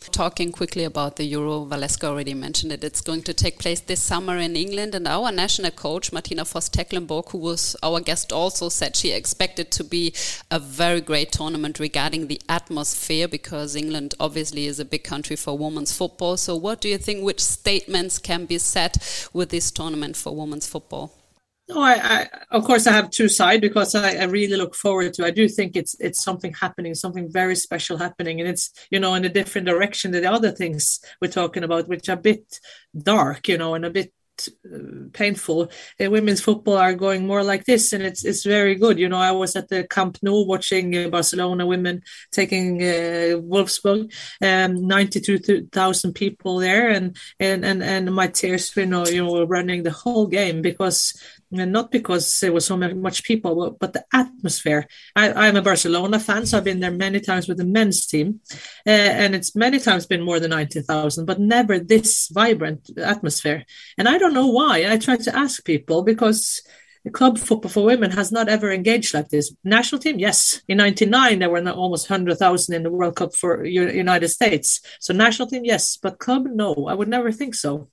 Talking 0.00 0.50
quickly 0.50 0.84
about 0.84 1.16
the 1.16 1.24
Euro, 1.24 1.66
Valeska 1.66 2.04
already 2.04 2.32
mentioned 2.32 2.72
it. 2.72 2.82
It's 2.82 3.02
going 3.02 3.22
to 3.24 3.34
take 3.34 3.58
place 3.58 3.80
this 3.80 4.02
summer 4.02 4.38
in 4.38 4.56
England, 4.56 4.94
and 4.94 5.06
our 5.06 5.30
national 5.30 5.72
coach, 5.72 6.10
Martina 6.10 6.44
Voss 6.46 6.70
Tecklenburg, 6.70 7.28
who 7.28 7.38
was 7.38 7.76
our 7.82 8.00
guest, 8.00 8.32
also 8.32 8.70
said 8.70 8.96
she 8.96 9.12
expected 9.12 9.70
to 9.72 9.84
be 9.84 10.14
a 10.50 10.58
very 10.58 11.02
great 11.02 11.32
tournament 11.32 11.78
regarding 11.78 12.28
the 12.28 12.40
atmosphere 12.48 13.28
because 13.28 13.76
England 13.76 14.14
obviously 14.18 14.64
is 14.64 14.80
a 14.80 14.86
big 14.86 15.04
country 15.04 15.36
for 15.36 15.56
women's 15.56 15.92
football. 15.92 16.38
So, 16.38 16.56
what 16.56 16.80
do 16.80 16.88
you 16.88 16.96
think? 16.96 17.22
Which 17.22 17.40
statements 17.40 18.18
can 18.18 18.46
be 18.46 18.56
set 18.56 19.28
with 19.34 19.50
this 19.50 19.70
tournament 19.70 20.16
for 20.16 20.34
women's 20.34 20.66
football? 20.66 21.19
No, 21.70 21.82
I, 21.82 21.92
I, 21.92 22.28
of 22.50 22.64
course 22.64 22.88
I 22.88 22.92
have 22.92 23.10
two 23.10 23.28
sides 23.28 23.60
because 23.60 23.94
I, 23.94 24.16
I, 24.16 24.24
really 24.24 24.56
look 24.56 24.74
forward 24.74 25.14
to. 25.14 25.24
I 25.24 25.30
do 25.30 25.48
think 25.48 25.76
it's 25.76 25.94
it's 26.00 26.20
something 26.20 26.52
happening, 26.52 26.96
something 26.96 27.30
very 27.30 27.54
special 27.54 27.96
happening, 27.96 28.40
and 28.40 28.48
it's 28.48 28.72
you 28.90 28.98
know 28.98 29.14
in 29.14 29.24
a 29.24 29.28
different 29.28 29.68
direction 29.68 30.10
than 30.10 30.22
the 30.22 30.32
other 30.32 30.50
things 30.50 30.98
we're 31.20 31.30
talking 31.30 31.62
about, 31.62 31.86
which 31.86 32.08
are 32.08 32.14
a 32.14 32.26
bit 32.30 32.58
dark, 33.00 33.46
you 33.46 33.56
know, 33.56 33.74
and 33.74 33.84
a 33.84 33.90
bit 33.90 34.12
uh, 34.64 34.78
painful. 35.12 35.70
Uh, 36.02 36.10
women's 36.10 36.40
football 36.40 36.76
are 36.76 36.94
going 36.94 37.24
more 37.24 37.44
like 37.44 37.66
this, 37.66 37.92
and 37.92 38.02
it's 38.02 38.24
it's 38.24 38.44
very 38.44 38.74
good. 38.74 38.98
You 38.98 39.08
know, 39.08 39.18
I 39.18 39.30
was 39.30 39.54
at 39.54 39.68
the 39.68 39.86
Camp 39.86 40.18
Nou 40.22 40.44
watching 40.46 40.96
uh, 40.96 41.08
Barcelona 41.08 41.66
women 41.66 42.02
taking 42.32 42.82
uh, 42.82 43.38
Wolfsburg, 43.52 44.12
um, 44.42 44.88
ninety 44.88 45.20
two 45.20 45.38
thousand 45.70 46.14
people 46.14 46.58
there, 46.58 46.88
and 46.88 47.16
and 47.38 47.64
and 47.64 47.80
and 47.82 48.12
my 48.12 48.26
tears, 48.26 48.76
you 48.76 48.86
know, 48.86 49.06
you 49.06 49.24
know, 49.24 49.32
were 49.32 49.46
running 49.46 49.84
the 49.84 49.92
whole 49.92 50.26
game 50.26 50.62
because 50.62 51.14
and 51.52 51.72
not 51.72 51.90
because 51.90 52.38
there 52.40 52.52
was 52.52 52.64
so 52.64 52.76
many 52.76 52.94
much 52.94 53.24
people, 53.24 53.76
but 53.78 53.92
the 53.92 54.04
atmosphere. 54.12 54.86
I, 55.16 55.48
am 55.48 55.56
a 55.56 55.62
Barcelona 55.62 56.20
fan, 56.20 56.46
so 56.46 56.58
I've 56.58 56.64
been 56.64 56.80
there 56.80 56.90
many 56.90 57.20
times 57.20 57.48
with 57.48 57.58
the 57.58 57.64
men's 57.64 58.06
team, 58.06 58.40
uh, 58.86 58.90
and 58.90 59.34
it's 59.34 59.56
many 59.56 59.80
times 59.80 60.06
been 60.06 60.22
more 60.22 60.38
than 60.38 60.50
ninety 60.50 60.80
thousand, 60.80 61.26
but 61.26 61.40
never 61.40 61.78
this 61.78 62.28
vibrant 62.28 62.90
atmosphere. 62.98 63.64
And 63.98 64.08
I 64.08 64.18
don't 64.18 64.34
know 64.34 64.46
why. 64.46 64.90
I 64.90 64.96
try 64.96 65.16
to 65.16 65.36
ask 65.36 65.64
people 65.64 66.02
because 66.02 66.62
the 67.04 67.10
club 67.10 67.38
football 67.38 67.70
for 67.70 67.84
women 67.84 68.10
has 68.12 68.30
not 68.30 68.48
ever 68.48 68.70
engaged 68.70 69.14
like 69.14 69.30
this. 69.30 69.54
National 69.64 70.00
team, 70.00 70.18
yes. 70.18 70.60
In 70.68 70.76
'99, 70.76 71.38
there 71.40 71.50
were 71.50 71.68
almost 71.70 72.06
hundred 72.06 72.38
thousand 72.38 72.76
in 72.76 72.84
the 72.84 72.90
World 72.90 73.16
Cup 73.16 73.34
for 73.34 73.64
United 73.64 74.28
States. 74.28 74.80
So 75.00 75.12
national 75.12 75.48
team, 75.48 75.64
yes, 75.64 75.98
but 76.00 76.18
club, 76.18 76.46
no. 76.46 76.86
I 76.88 76.94
would 76.94 77.08
never 77.08 77.32
think 77.32 77.54
so 77.54 77.88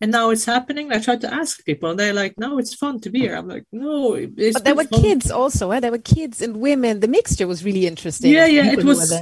and 0.00 0.10
now 0.10 0.30
it's 0.30 0.44
happening. 0.44 0.92
I 0.92 0.98
tried 0.98 1.20
to 1.22 1.32
ask 1.32 1.64
people, 1.64 1.90
and 1.90 1.98
they're 1.98 2.12
like, 2.12 2.38
"No, 2.38 2.58
it's 2.58 2.74
fun 2.74 3.00
to 3.00 3.10
be 3.10 3.20
here." 3.20 3.36
I'm 3.36 3.48
like, 3.48 3.64
"No, 3.72 4.14
it's." 4.14 4.54
But 4.54 4.64
there 4.64 4.74
were 4.74 4.84
fun. 4.84 5.00
kids 5.00 5.30
also. 5.30 5.70
Eh? 5.70 5.80
There 5.80 5.90
were 5.90 5.98
kids 5.98 6.42
and 6.42 6.56
women. 6.56 7.00
The 7.00 7.08
mixture 7.08 7.46
was 7.46 7.64
really 7.64 7.86
interesting. 7.86 8.32
Yeah, 8.32 8.46
yeah, 8.46 8.72
it 8.72 8.84
was. 8.84 9.12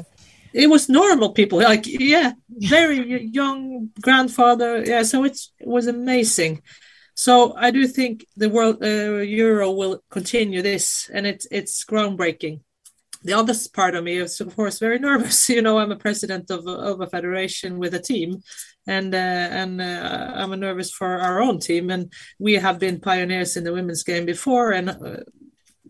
It 0.54 0.68
was 0.68 0.90
normal 0.90 1.30
people, 1.30 1.58
like 1.58 1.86
yeah, 1.86 2.32
very 2.50 3.24
young 3.32 3.90
grandfather. 4.00 4.84
Yeah, 4.84 5.02
so 5.02 5.24
it 5.24 5.38
was 5.60 5.86
amazing. 5.86 6.62
So 7.14 7.54
I 7.56 7.70
do 7.70 7.86
think 7.86 8.26
the 8.36 8.50
world 8.50 8.82
uh, 8.82 9.20
Euro 9.42 9.70
will 9.70 10.02
continue 10.10 10.60
this, 10.60 11.10
and 11.12 11.26
it's 11.26 11.46
it's 11.50 11.84
groundbreaking 11.84 12.60
the 13.24 13.32
other 13.32 13.54
part 13.72 13.94
of 13.94 14.04
me 14.04 14.16
is 14.16 14.40
of 14.40 14.54
course 14.54 14.78
very 14.78 14.98
nervous 14.98 15.48
you 15.56 15.62
know 15.62 15.78
i'm 15.78 15.92
a 15.92 15.96
president 15.96 16.50
of, 16.50 16.66
of 16.66 17.00
a 17.00 17.06
federation 17.06 17.78
with 17.78 17.94
a 17.94 18.00
team 18.00 18.42
and 18.86 19.14
uh, 19.14 19.18
and 19.18 19.80
uh, 19.80 20.32
i'm 20.34 20.58
nervous 20.58 20.90
for 20.90 21.18
our 21.18 21.40
own 21.40 21.58
team. 21.58 21.90
And 21.90 22.12
we 22.38 22.54
have 22.54 22.78
been 22.78 23.00
pioneers 23.00 23.56
in 23.56 23.64
the 23.64 23.72
women's 23.72 24.02
game 24.02 24.26
before 24.26 24.72
and 24.72 24.90
uh, 24.90 25.16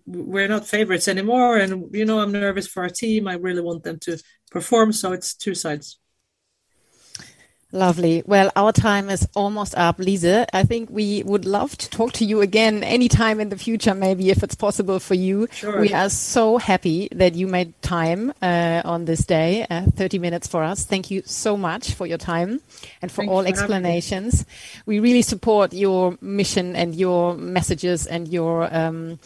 we're 0.07 0.49
not 0.49 0.67
favorites 0.67 1.09
anymore. 1.09 1.57
And 1.57 1.95
you 1.95 2.05
know 2.05 2.21
i'm 2.21 2.33
nervous 2.33 2.67
for 2.67 2.83
our 2.83 2.91
team. 2.91 3.29
I 3.29 3.35
really 3.35 3.63
want 3.63 3.85
them 3.85 3.99
to 4.01 4.19
perform 4.51 4.93
so 4.93 5.13
it's 5.13 5.35
two 5.35 5.55
sides 5.55 5.99
Lovely. 7.75 8.23
Well, 8.27 8.51
our 8.55 8.71
time 8.71 9.09
is 9.09 9.27
almost 9.35 9.75
up, 9.77 9.99
Lise. 9.99 10.45
I 10.53 10.63
think 10.65 10.91
we 10.91 11.23
would 11.23 11.47
love 11.47 11.75
to 11.79 11.89
talk 11.89 12.13
to 12.15 12.25
you 12.25 12.43
again 12.43 12.85
anytime 12.85 13.41
in 13.41 13.49
the 13.49 13.57
future, 13.57 13.95
maybe 13.95 14.29
if 14.29 14.43
it's 14.43 14.55
possible 14.55 15.01
for 15.01 15.15
you. 15.15 15.49
Sure. 15.53 15.81
We 15.81 15.95
are 15.95 16.11
so 16.11 16.59
happy 16.59 17.09
that 17.13 17.35
you 17.35 17.47
made 17.47 17.81
time 17.81 18.35
uh, 18.43 18.83
on 18.85 19.07
this 19.07 19.25
day, 19.25 19.67
uh, 19.71 19.87
30 19.87 20.19
minutes 20.19 20.47
for 20.47 20.63
us. 20.63 20.85
Thank 20.85 21.11
you 21.11 21.23
so 21.25 21.57
much 21.57 21.95
for 21.95 22.07
your 22.07 22.19
time 22.19 22.61
and 23.01 23.11
for 23.11 23.23
Thanks 23.23 23.33
all 23.33 23.43
for 23.43 23.49
explanations. 23.49 24.45
We 24.85 25.01
really 25.01 25.23
support 25.23 25.73
your 25.73 26.19
mission 26.21 26.77
and 26.77 26.95
your 26.95 27.35
messages 27.35 28.07
and 28.07 28.29
your 28.29 28.69
um, 28.75 29.19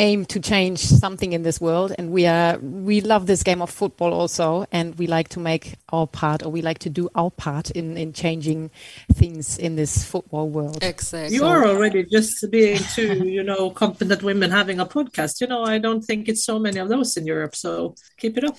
aim 0.00 0.24
to 0.26 0.40
change 0.40 0.78
something 0.80 1.32
in 1.32 1.42
this 1.42 1.60
world. 1.60 1.92
And 1.98 2.10
we 2.10 2.26
are, 2.26 2.58
we 2.58 3.00
love 3.00 3.26
this 3.26 3.42
game 3.42 3.60
of 3.62 3.70
football 3.70 4.12
also. 4.12 4.66
And 4.72 4.94
we 4.98 5.06
like 5.06 5.28
to 5.30 5.40
make 5.40 5.74
our 5.92 6.06
part 6.06 6.42
or 6.42 6.48
we 6.50 6.62
like 6.62 6.78
to 6.80 6.90
do 6.90 7.08
our 7.14 7.30
part 7.30 7.70
in 7.70 7.96
in, 7.96 8.12
changing 8.12 8.70
things 9.12 9.58
in 9.58 9.76
this 9.76 10.04
football 10.04 10.48
world. 10.48 10.82
Exactly. 10.82 11.36
You 11.36 11.44
are 11.44 11.66
already 11.66 12.04
just 12.04 12.50
being 12.50 12.78
two, 12.94 13.28
you 13.28 13.42
know, 13.42 13.70
competent 13.70 14.22
women 14.22 14.50
having 14.50 14.80
a 14.80 14.86
podcast. 14.86 15.40
You 15.40 15.46
know, 15.46 15.62
I 15.64 15.78
don't 15.78 16.02
think 16.02 16.28
it's 16.28 16.44
so 16.44 16.58
many 16.58 16.78
of 16.80 16.88
those 16.88 17.16
in 17.16 17.26
Europe. 17.26 17.54
So 17.54 17.94
keep 18.16 18.36
it 18.38 18.44
up. 18.44 18.56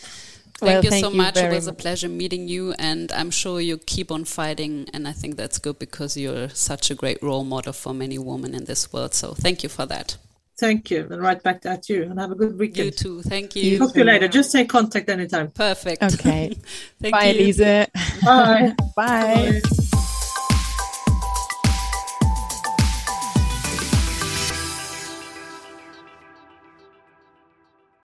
Thank 0.61 0.75
well, 0.75 0.83
you 0.83 0.89
thank 0.91 1.05
so 1.05 1.11
you 1.11 1.17
much. 1.17 1.37
It 1.37 1.51
was 1.51 1.67
a 1.67 1.73
pleasure 1.73 2.07
meeting 2.07 2.47
you, 2.47 2.73
and 2.77 3.11
I'm 3.11 3.31
sure 3.31 3.59
you 3.59 3.79
keep 3.79 4.11
on 4.11 4.25
fighting. 4.25 4.87
And 4.93 5.07
I 5.07 5.11
think 5.11 5.35
that's 5.35 5.57
good 5.57 5.79
because 5.79 6.15
you're 6.15 6.49
such 6.49 6.91
a 6.91 6.95
great 6.95 7.21
role 7.23 7.43
model 7.43 7.73
for 7.73 7.95
many 7.95 8.19
women 8.19 8.53
in 8.53 8.65
this 8.65 8.93
world. 8.93 9.15
So 9.15 9.33
thank 9.33 9.63
you 9.63 9.69
for 9.69 9.87
that. 9.87 10.17
Thank 10.61 10.91
you, 10.91 11.07
and 11.09 11.19
right 11.19 11.41
back 11.41 11.65
at 11.65 11.89
you, 11.89 12.03
and 12.03 12.19
have 12.19 12.29
a 12.29 12.35
good 12.35 12.59
weekend. 12.59 12.85
You 12.85 12.91
too. 12.91 13.21
Thank 13.23 13.55
you. 13.55 13.79
Talk 13.79 13.93
to 13.93 13.97
you 13.97 14.05
later. 14.05 14.27
Just 14.27 14.51
take 14.51 14.69
contact 14.69 15.09
anytime. 15.09 15.49
Perfect. 15.49 16.03
Okay. 16.03 16.55
Bye, 17.01 17.31
you. 17.31 17.45
Lise. 17.45 17.57
Bye. 18.23 18.75
Bye. 18.95 19.59
Bye. 19.59 19.61